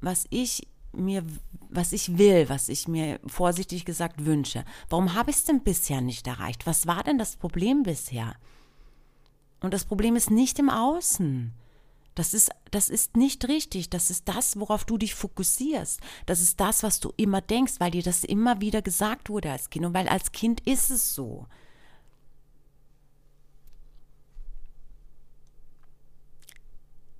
was 0.00 0.26
ich 0.30 0.66
mir, 0.98 1.24
was 1.70 1.92
ich 1.92 2.18
will, 2.18 2.48
was 2.48 2.68
ich 2.68 2.88
mir 2.88 3.20
vorsichtig 3.26 3.84
gesagt 3.84 4.24
wünsche. 4.24 4.64
Warum 4.88 5.14
habe 5.14 5.30
ich 5.30 5.36
es 5.36 5.44
denn 5.44 5.62
bisher 5.62 6.00
nicht 6.00 6.26
erreicht? 6.26 6.66
Was 6.66 6.86
war 6.86 7.02
denn 7.04 7.18
das 7.18 7.36
Problem 7.36 7.82
bisher? 7.82 8.34
Und 9.60 9.74
das 9.74 9.84
Problem 9.84 10.16
ist 10.16 10.30
nicht 10.30 10.58
im 10.58 10.70
Außen. 10.70 11.52
Das 12.14 12.34
ist, 12.34 12.50
das 12.70 12.88
ist 12.88 13.16
nicht 13.16 13.46
richtig. 13.46 13.90
Das 13.90 14.10
ist 14.10 14.28
das, 14.28 14.58
worauf 14.58 14.84
du 14.84 14.98
dich 14.98 15.14
fokussierst. 15.14 16.00
Das 16.26 16.40
ist 16.40 16.58
das, 16.58 16.82
was 16.82 17.00
du 17.00 17.12
immer 17.16 17.40
denkst, 17.40 17.74
weil 17.78 17.92
dir 17.92 18.02
das 18.02 18.24
immer 18.24 18.60
wieder 18.60 18.82
gesagt 18.82 19.28
wurde 19.28 19.52
als 19.52 19.70
Kind. 19.70 19.86
Und 19.86 19.94
weil 19.94 20.08
als 20.08 20.32
Kind 20.32 20.60
ist 20.66 20.90
es 20.90 21.14
so. 21.14 21.46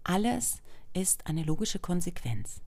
Alles 0.04 0.62
ist 0.94 1.26
eine 1.26 1.42
logische 1.42 1.78
Konsequenz. 1.78 2.60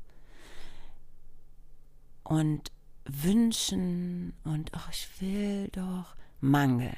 Und 2.32 2.72
wünschen 3.06 4.34
und 4.44 4.72
ach, 4.74 4.90
ich 4.92 5.08
will 5.20 5.68
doch 5.70 6.16
Mangel. 6.40 6.94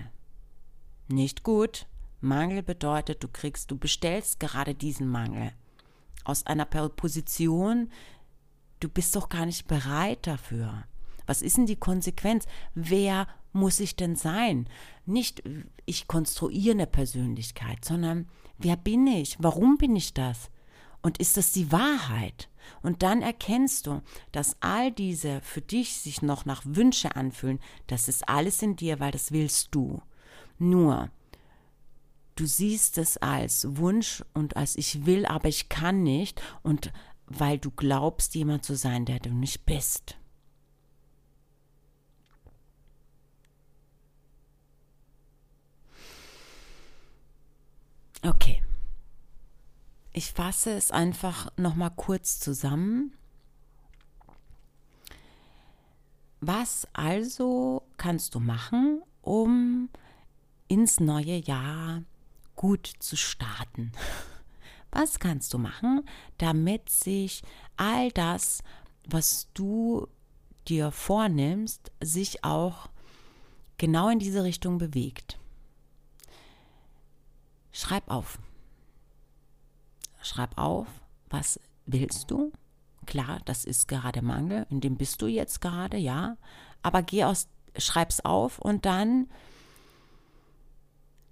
Nicht 1.07 1.43
gut. 1.43 1.87
Mangel 2.21 2.61
bedeutet, 2.61 3.23
du 3.23 3.27
kriegst, 3.27 3.71
du 3.71 3.77
bestellst 3.77 4.39
gerade 4.39 4.75
diesen 4.75 5.07
Mangel 5.07 5.51
aus 6.23 6.45
einer 6.45 6.65
Position, 6.65 7.89
du 8.79 8.89
bist 8.89 9.15
doch 9.15 9.27
gar 9.27 9.45
nicht 9.45 9.67
bereit 9.67 10.25
dafür. 10.27 10.83
Was 11.25 11.41
ist 11.41 11.57
denn 11.57 11.65
die 11.65 11.75
Konsequenz? 11.77 12.45
Wer 12.75 13.27
muss 13.53 13.79
ich 13.79 13.95
denn 13.95 14.15
sein? 14.15 14.67
Nicht, 15.05 15.43
ich 15.85 16.07
konstruiere 16.07 16.75
eine 16.75 16.87
Persönlichkeit, 16.87 17.83
sondern 17.83 18.27
wer 18.57 18.77
bin 18.77 19.07
ich? 19.07 19.37
Warum 19.39 19.77
bin 19.77 19.95
ich 19.95 20.13
das? 20.13 20.49
Und 21.03 21.19
ist 21.19 21.37
das 21.37 21.51
die 21.51 21.71
Wahrheit? 21.71 22.49
Und 22.81 23.03
dann 23.03 23.21
erkennst 23.21 23.87
du, 23.87 24.01
dass 24.31 24.55
all 24.61 24.89
diese 24.91 25.41
für 25.41 25.61
dich 25.61 25.97
sich 25.97 26.21
noch 26.21 26.45
nach 26.45 26.63
Wünsche 26.65 27.15
anfühlen, 27.15 27.59
das 27.87 28.07
ist 28.07 28.27
alles 28.27 28.61
in 28.61 28.77
dir, 28.77 29.01
weil 29.01 29.11
das 29.11 29.33
willst 29.33 29.75
du. 29.75 30.01
Nur, 30.57 31.09
du 32.35 32.45
siehst 32.45 32.97
es 32.97 33.17
als 33.17 33.77
Wunsch 33.77 34.23
und 34.33 34.55
als 34.55 34.77
ich 34.77 35.05
will, 35.05 35.25
aber 35.25 35.49
ich 35.49 35.67
kann 35.67 36.03
nicht 36.03 36.41
und 36.63 36.93
weil 37.27 37.57
du 37.57 37.69
glaubst, 37.69 38.33
jemand 38.33 38.63
zu 38.63 38.75
sein, 38.75 39.05
der 39.05 39.19
du 39.19 39.29
nicht 39.29 39.65
bist. 39.65 40.17
Okay. 48.25 48.63
Ich 50.13 50.31
fasse 50.31 50.71
es 50.71 50.91
einfach 50.91 51.51
noch 51.57 51.73
mal 51.73 51.89
kurz 51.89 52.39
zusammen. 52.39 53.13
Was 56.39 56.87
also 56.93 57.81
kannst 57.97 58.35
du 58.35 58.39
machen, 58.39 59.01
um 59.23 59.89
ins 60.67 60.99
neue 60.99 61.37
Jahr 61.37 62.03
gut 62.55 62.91
zu 62.99 63.15
starten. 63.15 63.91
Was 64.91 65.19
kannst 65.19 65.53
du 65.53 65.57
machen, 65.57 66.07
damit 66.37 66.89
sich 66.89 67.41
all 67.77 68.11
das, 68.11 68.61
was 69.07 69.47
du 69.53 70.07
dir 70.67 70.91
vornimmst, 70.91 71.91
sich 71.99 72.43
auch 72.43 72.89
genau 73.77 74.09
in 74.09 74.19
diese 74.19 74.43
Richtung 74.43 74.77
bewegt? 74.77 75.39
Schreib 77.71 78.07
auf. 78.09 78.37
Schreib 80.23 80.57
auf, 80.57 80.87
was 81.29 81.59
willst 81.85 82.31
du? 82.31 82.51
Klar, 83.05 83.41
das 83.45 83.65
ist 83.65 83.87
gerade 83.87 84.21
Mangel, 84.21 84.65
in 84.69 84.81
dem 84.81 84.95
bist 84.95 85.21
du 85.21 85.27
jetzt 85.27 85.61
gerade, 85.61 85.97
ja. 85.97 86.37
Aber 86.81 87.03
geh 87.03 87.25
aus, 87.25 87.47
schreib's 87.77 88.21
auf 88.21 88.59
und 88.59 88.85
dann 88.85 89.27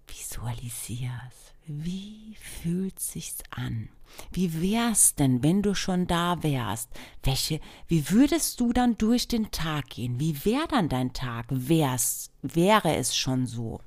Visualisier's. 0.08 1.54
Wie 1.66 2.36
fühlt 2.36 3.00
sich's 3.00 3.38
an? 3.52 3.90
Wie 4.32 4.62
wär's 4.62 5.16
denn, 5.16 5.42
wenn 5.42 5.62
du 5.62 5.74
schon 5.74 6.08
da 6.08 6.44
wärst? 6.44 6.90
Welche, 7.24 7.62
wie 7.88 8.10
würdest 8.10 8.60
du 8.60 8.74
dann 8.74 8.98
durch 8.98 9.28
den 9.28 9.52
Tag 9.52 9.90
gehen? 9.92 10.20
Wie 10.20 10.44
wär 10.44 10.68
dann 10.68 10.90
dein 10.90 11.14
Tag? 11.14 11.46
Wär's, 11.50 12.32
wäre 12.42 12.96
es 12.96 13.16
schon 13.16 13.46
so? 13.46 13.80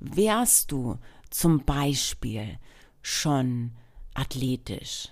Wärst 0.00 0.70
du 0.70 0.98
zum 1.30 1.64
Beispiel 1.64 2.58
schon 3.02 3.72
athletisch? 4.14 5.08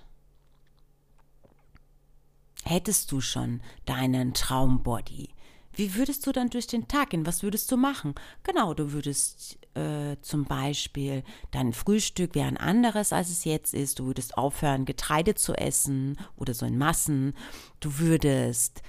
Hättest 2.63 3.11
du 3.11 3.21
schon 3.21 3.61
deinen 3.85 4.33
Traumbody? 4.33 5.29
Wie 5.73 5.93
würdest 5.93 6.25
du 6.25 6.31
dann 6.31 6.49
durch 6.49 6.65
den 6.65 6.87
Tag 6.87 7.11
gehen? 7.11 7.27
Was 7.27 7.43
würdest 7.43 7.71
du 7.71 7.77
machen? 7.77 8.15
Genau, 8.41 8.73
du 8.73 8.93
würdest 8.93 9.59
äh, 9.75 10.17
zum 10.21 10.45
Beispiel 10.45 11.23
dein 11.51 11.71
Frühstück 11.71 12.33
wäre 12.33 12.47
ein 12.47 12.57
anderes, 12.57 13.13
als 13.13 13.29
es 13.29 13.45
jetzt 13.45 13.75
ist. 13.75 13.99
Du 13.99 14.07
würdest 14.07 14.37
aufhören, 14.37 14.85
Getreide 14.85 15.35
zu 15.35 15.53
essen 15.53 16.17
oder 16.35 16.55
so 16.55 16.65
in 16.65 16.79
Massen. 16.79 17.35
Du 17.79 17.99
würdest 17.99 18.81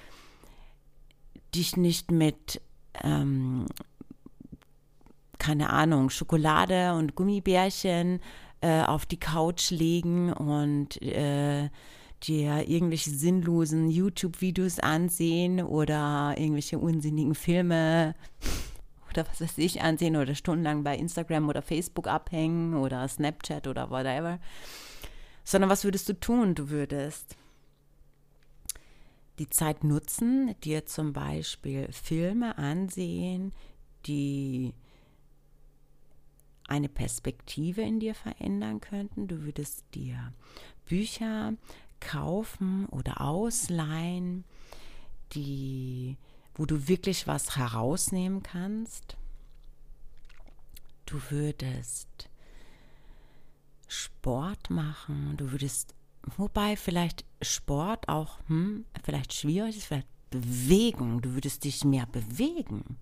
dich 1.54 1.76
nicht 1.76 2.10
mit, 2.10 2.62
ähm, 3.02 3.66
keine 5.38 5.70
Ahnung, 5.70 6.10
Schokolade 6.10 6.94
und 6.94 7.14
Gummibärchen 7.14 8.20
äh, 8.60 8.82
auf 8.82 9.06
die 9.06 9.20
Couch 9.20 9.70
legen 9.70 10.32
und 10.32 11.00
äh, 11.02 11.70
dir 12.22 12.68
irgendwelche 12.68 13.10
sinnlosen 13.10 13.90
YouTube-Videos 13.90 14.80
ansehen 14.80 15.62
oder 15.62 16.34
irgendwelche 16.36 16.78
unsinnigen 16.78 17.34
Filme 17.34 18.14
oder 19.10 19.26
was 19.28 19.40
weiß 19.40 19.58
ich 19.58 19.82
ansehen 19.82 20.16
oder 20.16 20.34
stundenlang 20.34 20.84
bei 20.84 20.96
Instagram 20.96 21.48
oder 21.48 21.62
Facebook 21.62 22.06
abhängen 22.08 22.74
oder 22.74 23.06
Snapchat 23.06 23.66
oder 23.66 23.90
whatever. 23.90 24.38
Sondern 25.44 25.70
was 25.70 25.84
würdest 25.84 26.08
du 26.08 26.18
tun? 26.18 26.54
Du 26.54 26.70
würdest 26.70 27.36
die 29.38 29.48
Zeit 29.48 29.84
nutzen, 29.84 30.54
dir 30.64 30.84
zum 30.84 31.12
Beispiel 31.12 31.88
Filme 31.92 32.58
ansehen, 32.58 33.52
die 34.06 34.74
eine 36.68 36.88
Perspektive 36.88 37.82
in 37.82 38.00
dir 38.00 38.14
verändern 38.14 38.80
könnten. 38.80 39.26
Du 39.26 39.42
würdest 39.42 39.84
dir 39.94 40.32
Bücher 40.86 41.54
kaufen 42.00 42.86
oder 42.86 43.20
ausleihen, 43.20 44.44
die, 45.32 46.16
wo 46.54 46.66
du 46.66 46.88
wirklich 46.88 47.26
was 47.26 47.56
herausnehmen 47.56 48.42
kannst. 48.42 49.16
Du 51.06 51.20
würdest 51.30 52.28
Sport 53.88 54.68
machen, 54.68 55.34
du 55.38 55.50
würdest, 55.50 55.94
wobei 56.36 56.76
vielleicht 56.76 57.24
Sport 57.40 58.08
auch, 58.08 58.38
hm, 58.48 58.84
vielleicht 59.02 59.32
schwierig 59.32 59.78
ist, 59.78 59.86
vielleicht 59.86 60.08
Bewegung, 60.30 61.22
du 61.22 61.32
würdest 61.32 61.64
dich 61.64 61.84
mehr 61.84 62.06
bewegen. 62.06 62.98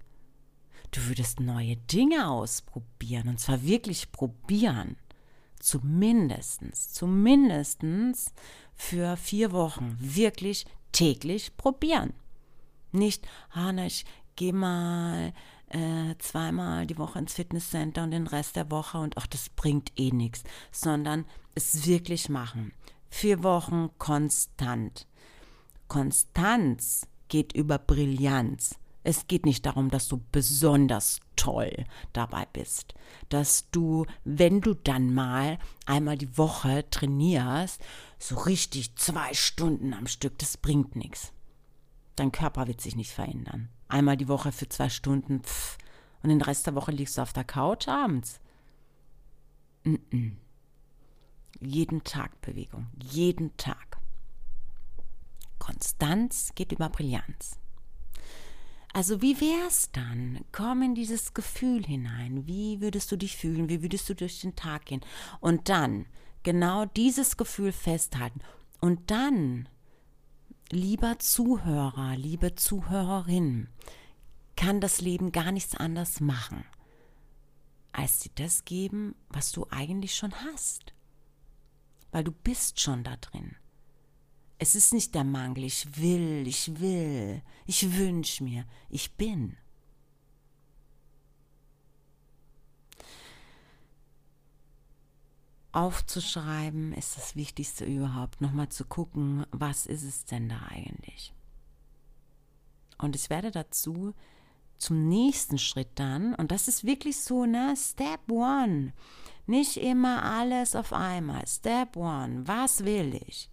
Du 0.91 1.07
würdest 1.09 1.41
neue 1.41 1.77
Dinge 1.77 2.29
ausprobieren 2.29 3.29
und 3.29 3.41
zwar 3.41 3.63
wirklich 3.63 4.13
probieren. 4.13 4.97
Zumindestens, 5.59 6.93
zumindestens 6.93 8.33
für 8.75 9.17
vier 9.17 9.53
Wochen 9.53 9.97
wirklich 9.99 10.67
täglich 10.93 11.57
probieren. 11.57 12.13
Nicht, 12.93 13.27
Hanna, 13.51 13.87
ich 13.87 14.05
gehe 14.37 14.53
mal 14.53 15.33
äh, 15.69 16.15
zweimal 16.19 16.87
die 16.87 16.99
Woche 16.99 17.19
ins 17.19 17.35
Fitnesscenter 17.35 18.05
und 18.05 18.13
den 18.13 18.27
Rest 18.27 18.57
der 18.57 18.71
Woche 18.71 18.99
und 18.99 19.17
ach, 19.19 19.27
das 19.27 19.49
bringt 19.49 19.93
eh 19.97 20.11
nichts, 20.11 20.45
sondern 20.71 21.25
es 21.55 21.87
wirklich 21.87 22.29
machen. 22.29 22.73
Vier 23.09 23.43
Wochen 23.43 23.91
konstant. 23.99 25.07
Konstanz 25.89 27.07
geht 27.29 27.53
über 27.53 27.79
Brillanz. 27.79 28.79
Es 29.07 29.29
geht 29.29 29.47
nicht 29.47 29.65
darum, 29.65 29.89
dass 29.89 30.09
du 30.09 30.21
besonders 30.33 31.21
toll 31.37 31.85
dabei 32.13 32.45
bist, 32.53 32.93
dass 33.29 33.71
du, 33.71 34.05
wenn 34.25 34.61
du 34.61 34.75
dann 34.75 35.15
mal 35.15 35.61
einmal 35.85 36.19
die 36.19 36.37
Woche 36.37 36.85
trainierst, 36.91 37.81
so 38.19 38.35
richtig 38.35 38.97
zwei 38.97 39.33
Stunden 39.33 39.95
am 39.95 40.09
Stück, 40.09 40.37
das 40.39 40.57
bringt 40.57 40.97
nichts. 40.97 41.33
Dein 42.17 42.33
Körper 42.33 42.67
wird 42.67 42.81
sich 42.81 42.97
nicht 42.97 43.13
verändern. 43.13 43.69
Einmal 43.87 44.17
die 44.17 44.27
Woche 44.27 44.51
für 44.51 44.69
zwei 44.69 44.89
Stunden, 44.89 45.45
pff, 45.45 45.79
und 46.25 46.31
den 46.31 46.43
Rest 46.43 46.67
der 46.67 46.75
Woche 46.75 46.91
liegst 46.91 47.17
du 47.17 47.23
auf 47.23 47.33
der 47.33 47.45
Couch 47.45 47.87
abends. 47.87 48.41
Mm 49.85 49.95
-mm. 50.11 50.33
Jeden 51.61 52.03
Tag 52.03 52.41
Bewegung, 52.41 52.89
jeden 53.01 53.57
Tag. 53.57 53.99
Konstanz 55.61 56.51
geht 56.57 56.73
über 56.73 56.89
Brillanz. 56.89 57.61
Also 58.97 59.21
wie 59.21 59.39
wär's 59.43 59.91
dann? 59.93 60.43
Komm 60.53 60.81
in 60.81 60.95
dieses 60.95 61.35
Gefühl 61.35 61.85
hinein. 61.85 62.47
Wie 62.47 62.81
würdest 62.81 63.13
du 63.13 63.17
dich 63.17 63.37
fühlen? 63.37 63.69
Wie 63.69 63.83
würdest 63.83 64.09
du 64.09 64.15
durch 64.15 64.41
den 64.41 64.57
Tag 64.57 64.87
gehen? 64.87 65.05
Und 65.41 65.69
dann 65.69 66.07
genau 66.45 66.87
dieses 66.87 67.37
Gefühl 67.37 67.73
festhalten 67.73 68.41
Und 68.81 69.11
dann, 69.11 69.69
lieber 70.71 71.19
Zuhörer, 71.19 72.17
liebe 72.17 72.55
Zuhörerin, 72.55 73.69
kann 74.57 74.81
das 74.81 75.03
Leben 75.03 75.31
gar 75.31 75.53
nichts 75.53 75.75
anderes 75.75 76.21
machen, 76.21 76.65
als 77.93 78.21
dir 78.21 78.33
das 78.37 78.65
geben, 78.65 79.15
was 79.29 79.53
du 79.53 79.67
eigentlich 79.69 80.15
schon 80.15 80.33
hast. 80.47 80.95
Weil 82.13 82.25
du 82.25 82.33
bist 82.33 82.81
schon 82.81 83.05
da 83.05 83.19
drin. 83.19 83.57
Es 84.59 84.75
ist 84.75 84.95
nicht 84.95 85.15
der 85.15 85.25
Mangel, 85.25 85.65
ich 85.65 86.01
will, 86.01 86.47
ich 86.47 86.81
will, 86.81 87.43
ich 87.67 87.97
wünsche 87.97 88.43
mir, 88.43 88.65
ich 88.89 89.15
bin. 89.15 89.57
Aufzuschreiben 95.73 96.95
ist 96.95 97.19
das 97.19 97.37
Wichtigste 97.37 97.85
überhaupt, 97.85 98.41
nochmal 98.41 98.71
zu 98.71 98.87
gucken, 98.87 99.45
was 99.51 99.85
ist 99.85 100.05
es 100.05 100.25
denn 100.25 100.49
da 100.49 100.59
eigentlich. 100.71 101.35
Und 102.97 103.15
ich 103.15 103.29
werde 103.29 103.51
dazu 103.51 104.15
zum 104.79 105.07
nächsten 105.07 105.59
Schritt 105.59 105.91
dann, 105.97 106.35
und 106.35 106.51
das 106.51 106.67
ist 106.67 106.85
wirklich 106.85 107.21
so, 107.21 107.45
ne, 107.45 107.75
Step 107.77 108.31
One. 108.31 108.95
Nicht 109.47 109.77
immer 109.77 110.23
alles 110.23 110.75
auf 110.75 110.95
einmal. 110.95 111.47
Step 111.47 111.95
One. 111.97 112.49
Was 112.49 112.85
will 112.85 113.21
ich? 113.27 113.51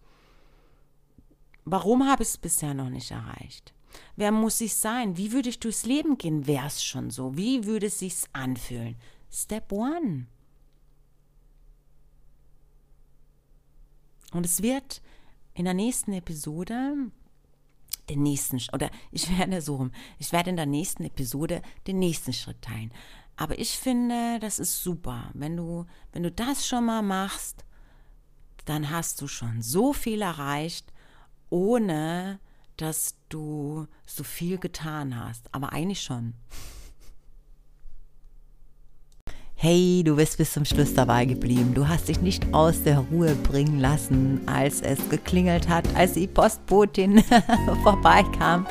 Warum 1.65 2.07
habe 2.07 2.23
ich 2.23 2.29
es 2.29 2.37
bisher 2.37 2.73
noch 2.73 2.89
nicht 2.89 3.11
erreicht? 3.11 3.73
Wer 4.15 4.31
muss 4.31 4.59
ich 4.61 4.75
sein? 4.75 5.17
Wie 5.17 5.31
würde 5.31 5.49
ich 5.49 5.59
durchs 5.59 5.85
Leben 5.85 6.17
gehen? 6.17 6.47
Wäre 6.47 6.67
es 6.67 6.83
schon 6.83 7.09
so? 7.09 7.37
Wie 7.37 7.65
würde 7.65 7.87
es 7.87 7.99
sich 7.99 8.15
anfühlen? 8.33 8.95
Step 9.31 9.71
One. 9.71 10.27
Und 14.31 14.45
es 14.45 14.61
wird 14.61 15.01
in 15.53 15.65
der 15.65 15.73
nächsten 15.73 16.13
Episode 16.13 17.11
den 18.09 18.23
nächsten 18.23 18.59
oder 18.73 18.89
ich 19.11 19.29
werde 19.37 19.61
so 19.61 19.77
rum, 19.77 19.91
ich 20.19 20.31
werde 20.31 20.49
in 20.49 20.57
der 20.57 20.65
nächsten 20.65 21.05
Episode 21.05 21.61
den 21.87 21.99
nächsten 21.99 22.33
Schritt 22.33 22.61
teilen. 22.61 22.91
Aber 23.35 23.57
ich 23.57 23.77
finde, 23.77 24.39
das 24.39 24.59
ist 24.59 24.83
super. 24.83 25.31
Wenn 25.33 25.57
du, 25.57 25.85
wenn 26.11 26.23
du 26.23 26.31
das 26.31 26.67
schon 26.67 26.85
mal 26.85 27.01
machst, 27.01 27.65
dann 28.65 28.89
hast 28.89 29.21
du 29.21 29.27
schon 29.27 29.61
so 29.61 29.93
viel 29.93 30.21
erreicht 30.21 30.92
ohne 31.53 32.39
dass 32.77 33.13
du 33.29 33.85
so 34.07 34.23
viel 34.23 34.57
getan 34.57 35.23
hast. 35.23 35.45
Aber 35.51 35.71
eigentlich 35.71 36.01
schon. 36.01 36.33
Hey, 39.53 40.01
du 40.03 40.15
bist 40.15 40.37
bis 40.39 40.51
zum 40.51 40.65
Schluss 40.65 40.95
dabei 40.95 41.25
geblieben. 41.25 41.75
Du 41.75 41.87
hast 41.87 42.09
dich 42.09 42.19
nicht 42.21 42.53
aus 42.53 42.83
der 42.83 42.97
Ruhe 42.97 43.35
bringen 43.35 43.79
lassen, 43.79 44.41
als 44.47 44.81
es 44.81 45.07
geklingelt 45.09 45.69
hat, 45.69 45.87
als 45.95 46.13
die 46.13 46.27
Postbotin 46.27 47.23
vorbeikam 47.83 48.65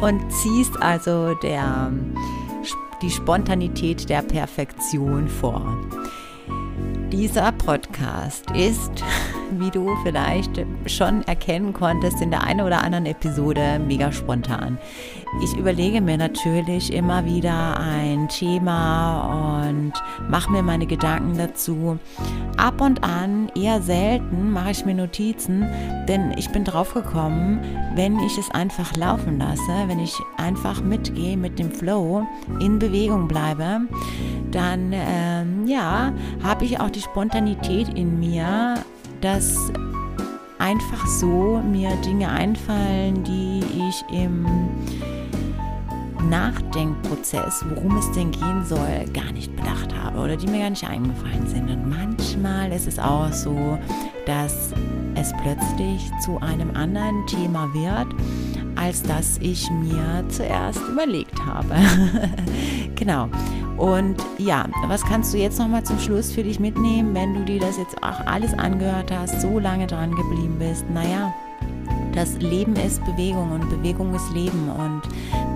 und 0.00 0.20
ziehst 0.32 0.82
also 0.82 1.34
der, 1.34 1.92
die 3.02 3.10
Spontanität 3.10 4.08
der 4.08 4.22
Perfektion 4.22 5.28
vor. 5.28 5.76
Dieser 7.12 7.52
Podcast 7.52 8.50
ist 8.52 9.04
wie 9.52 9.70
du 9.70 9.94
vielleicht 10.04 10.64
schon 10.86 11.22
erkennen 11.22 11.72
konntest 11.72 12.20
in 12.20 12.30
der 12.30 12.44
einen 12.44 12.60
oder 12.60 12.82
anderen 12.82 13.06
Episode, 13.06 13.78
mega 13.78 14.12
spontan. 14.12 14.78
Ich 15.42 15.56
überlege 15.56 16.00
mir 16.00 16.16
natürlich 16.16 16.92
immer 16.92 17.24
wieder 17.24 17.78
ein 17.78 18.28
Thema 18.28 19.66
und 19.66 19.92
mache 20.28 20.50
mir 20.50 20.62
meine 20.62 20.86
Gedanken 20.86 21.36
dazu. 21.36 21.98
Ab 22.56 22.80
und 22.80 23.04
an, 23.04 23.50
eher 23.54 23.82
selten, 23.82 24.52
mache 24.52 24.70
ich 24.70 24.84
mir 24.84 24.94
Notizen, 24.94 25.66
denn 26.08 26.32
ich 26.38 26.50
bin 26.50 26.64
drauf 26.64 26.94
gekommen, 26.94 27.60
wenn 27.94 28.18
ich 28.20 28.38
es 28.38 28.50
einfach 28.50 28.96
laufen 28.96 29.38
lasse, 29.38 29.88
wenn 29.88 29.98
ich 29.98 30.14
einfach 30.36 30.82
mitgehe 30.82 31.36
mit 31.36 31.58
dem 31.58 31.70
Flow, 31.70 32.26
in 32.60 32.78
Bewegung 32.78 33.28
bleibe, 33.28 33.82
dann 34.50 34.92
ähm, 34.92 35.66
ja, 35.66 36.12
habe 36.42 36.64
ich 36.64 36.80
auch 36.80 36.90
die 36.90 37.00
Spontanität 37.02 37.88
in 37.90 38.18
mir, 38.18 38.76
dass 39.20 39.72
einfach 40.58 41.06
so 41.06 41.62
mir 41.62 41.90
Dinge 42.04 42.28
einfallen, 42.28 43.22
die 43.24 43.62
ich 43.88 44.04
im 44.12 44.46
Nachdenkprozess, 46.24 47.64
worum 47.68 47.96
es 47.98 48.10
denn 48.12 48.30
gehen 48.30 48.64
soll, 48.64 49.04
gar 49.12 49.32
nicht 49.32 49.54
bedacht 49.56 49.94
habe 49.94 50.18
oder 50.18 50.36
die 50.36 50.46
mir 50.46 50.60
gar 50.60 50.70
nicht 50.70 50.88
eingefallen 50.88 51.46
sind. 51.46 51.70
Und 51.70 51.88
manchmal 51.88 52.72
ist 52.72 52.86
es 52.86 52.98
auch 52.98 53.32
so, 53.32 53.78
dass 54.26 54.72
es 55.14 55.32
plötzlich 55.42 56.10
zu 56.24 56.38
einem 56.40 56.76
anderen 56.76 57.26
Thema 57.26 57.72
wird, 57.72 58.08
als 58.76 59.02
das 59.02 59.38
ich 59.38 59.70
mir 59.70 60.24
zuerst 60.28 60.80
überlegt 60.90 61.38
habe. 61.44 61.74
genau. 62.94 63.28
Und 63.76 64.16
ja, 64.38 64.66
was 64.86 65.02
kannst 65.02 65.34
du 65.34 65.38
jetzt 65.38 65.58
nochmal 65.58 65.84
zum 65.84 65.98
Schluss 65.98 66.32
für 66.32 66.42
dich 66.42 66.58
mitnehmen, 66.58 67.14
wenn 67.14 67.34
du 67.34 67.44
dir 67.44 67.60
das 67.60 67.76
jetzt 67.76 68.02
auch 68.02 68.26
alles 68.26 68.54
angehört 68.54 69.10
hast, 69.10 69.40
so 69.40 69.58
lange 69.58 69.86
dran 69.86 70.14
geblieben 70.14 70.56
bist? 70.58 70.88
Naja, 70.90 71.34
das 72.16 72.34
Leben 72.38 72.74
ist 72.76 73.04
Bewegung 73.04 73.52
und 73.52 73.68
Bewegung 73.68 74.14
ist 74.14 74.32
Leben. 74.32 74.68
Und 74.70 75.02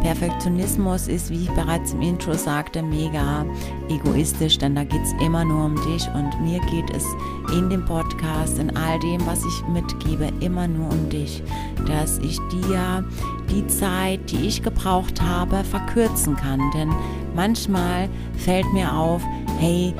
Perfektionismus 0.02 1.08
ist, 1.08 1.30
wie 1.30 1.44
ich 1.44 1.50
bereits 1.50 1.92
im 1.92 2.02
Intro 2.02 2.34
sagte, 2.34 2.82
mega 2.82 3.46
egoistisch, 3.88 4.58
denn 4.58 4.74
da 4.74 4.84
geht 4.84 5.02
es 5.02 5.12
immer 5.24 5.44
nur 5.44 5.64
um 5.64 5.76
dich. 5.86 6.06
Und 6.14 6.40
mir 6.42 6.60
geht 6.70 6.94
es 6.94 7.04
in 7.52 7.70
dem 7.70 7.84
Podcast, 7.84 8.58
in 8.58 8.76
all 8.76 8.98
dem, 9.00 9.26
was 9.26 9.44
ich 9.44 9.66
mitgebe, 9.68 10.28
immer 10.40 10.68
nur 10.68 10.90
um 10.90 11.08
dich, 11.08 11.42
dass 11.86 12.18
ich 12.18 12.38
dir 12.50 13.04
die 13.50 13.66
Zeit, 13.66 14.30
die 14.30 14.46
ich 14.46 14.62
gebraucht 14.62 15.20
habe, 15.20 15.64
verkürzen 15.64 16.36
kann, 16.36 16.60
denn 16.74 16.90
manchmal 17.34 18.08
fällt 18.36 18.70
mir 18.72 18.94
auf, 18.94 19.22
hey, 19.58 19.94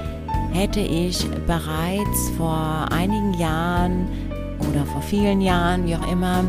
hätte 0.52 0.80
ich 0.80 1.26
bereits 1.46 2.30
vor 2.36 2.86
einigen 2.90 3.34
Jahren 3.34 4.08
oder 4.70 4.84
vor 4.86 5.02
vielen 5.02 5.40
Jahren, 5.40 5.86
wie 5.86 5.96
auch 5.96 6.10
immer, 6.10 6.44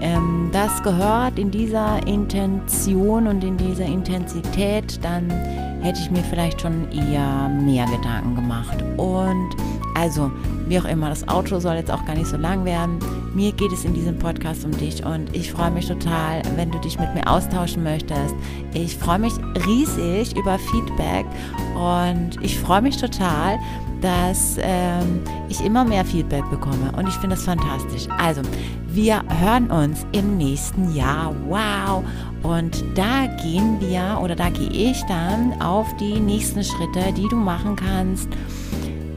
ähm, 0.00 0.50
das 0.52 0.82
gehört 0.82 1.38
in 1.38 1.50
dieser 1.50 2.06
Intention 2.06 3.26
und 3.26 3.42
in 3.42 3.56
dieser 3.56 3.86
Intensität, 3.86 5.02
dann 5.02 5.30
hätte 5.82 6.00
ich 6.00 6.10
mir 6.10 6.22
vielleicht 6.24 6.60
schon 6.60 6.90
eher 6.90 7.48
mehr 7.48 7.86
Gedanken 7.86 8.34
gemacht. 8.34 8.76
Und 8.96 9.50
also, 9.94 10.30
wie 10.68 10.78
auch 10.78 10.84
immer, 10.84 11.08
das 11.08 11.26
Auto 11.28 11.58
soll 11.58 11.76
jetzt 11.76 11.90
auch 11.90 12.04
gar 12.04 12.14
nicht 12.14 12.26
so 12.26 12.36
lang 12.36 12.64
werden. 12.64 12.98
Mir 13.36 13.52
geht 13.52 13.70
es 13.70 13.84
in 13.84 13.92
diesem 13.92 14.18
Podcast 14.18 14.64
um 14.64 14.70
dich 14.70 15.04
und 15.04 15.36
ich 15.36 15.52
freue 15.52 15.70
mich 15.70 15.86
total, 15.86 16.40
wenn 16.56 16.70
du 16.70 16.78
dich 16.78 16.98
mit 16.98 17.12
mir 17.12 17.30
austauschen 17.30 17.82
möchtest. 17.82 18.34
Ich 18.72 18.96
freue 18.96 19.18
mich 19.18 19.34
riesig 19.66 20.34
über 20.34 20.58
Feedback 20.58 21.26
und 21.74 22.42
ich 22.42 22.58
freue 22.58 22.80
mich 22.80 22.96
total, 22.96 23.58
dass 24.00 24.56
ähm, 24.58 25.20
ich 25.50 25.62
immer 25.62 25.84
mehr 25.84 26.06
Feedback 26.06 26.48
bekomme 26.48 26.90
und 26.96 27.08
ich 27.08 27.14
finde 27.16 27.36
das 27.36 27.44
fantastisch. 27.44 28.08
Also, 28.18 28.40
wir 28.88 29.22
hören 29.28 29.70
uns 29.70 30.06
im 30.12 30.38
nächsten 30.38 30.94
Jahr. 30.94 31.34
Wow! 31.46 32.04
Und 32.42 32.82
da 32.94 33.26
gehen 33.42 33.78
wir 33.80 34.18
oder 34.22 34.34
da 34.34 34.48
gehe 34.48 34.70
ich 34.70 35.02
dann 35.08 35.60
auf 35.60 35.94
die 35.98 36.20
nächsten 36.20 36.64
Schritte, 36.64 37.12
die 37.14 37.28
du 37.28 37.36
machen 37.36 37.76
kannst, 37.76 38.30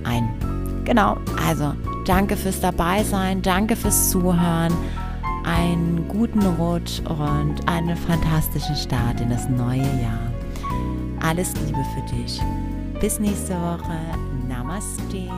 ein. 0.04 0.49
Genau, 0.90 1.18
also 1.48 1.76
danke 2.04 2.36
fürs 2.36 2.62
Dabeisein, 2.62 3.44
danke 3.44 3.76
fürs 3.76 4.10
Zuhören, 4.10 4.74
einen 5.46 6.08
guten 6.08 6.42
Rutsch 6.42 7.00
und 7.02 7.68
einen 7.68 7.96
fantastischen 7.96 8.76
Start 8.76 9.22
in 9.22 9.30
das 9.30 9.48
neue 9.50 9.84
Jahr. 9.84 10.34
Alles 11.22 11.54
Liebe 11.64 11.86
für 11.94 12.16
dich. 12.16 12.42
Bis 13.00 13.20
nächste 13.20 13.54
Woche. 13.54 14.00
Namaste. 14.48 15.30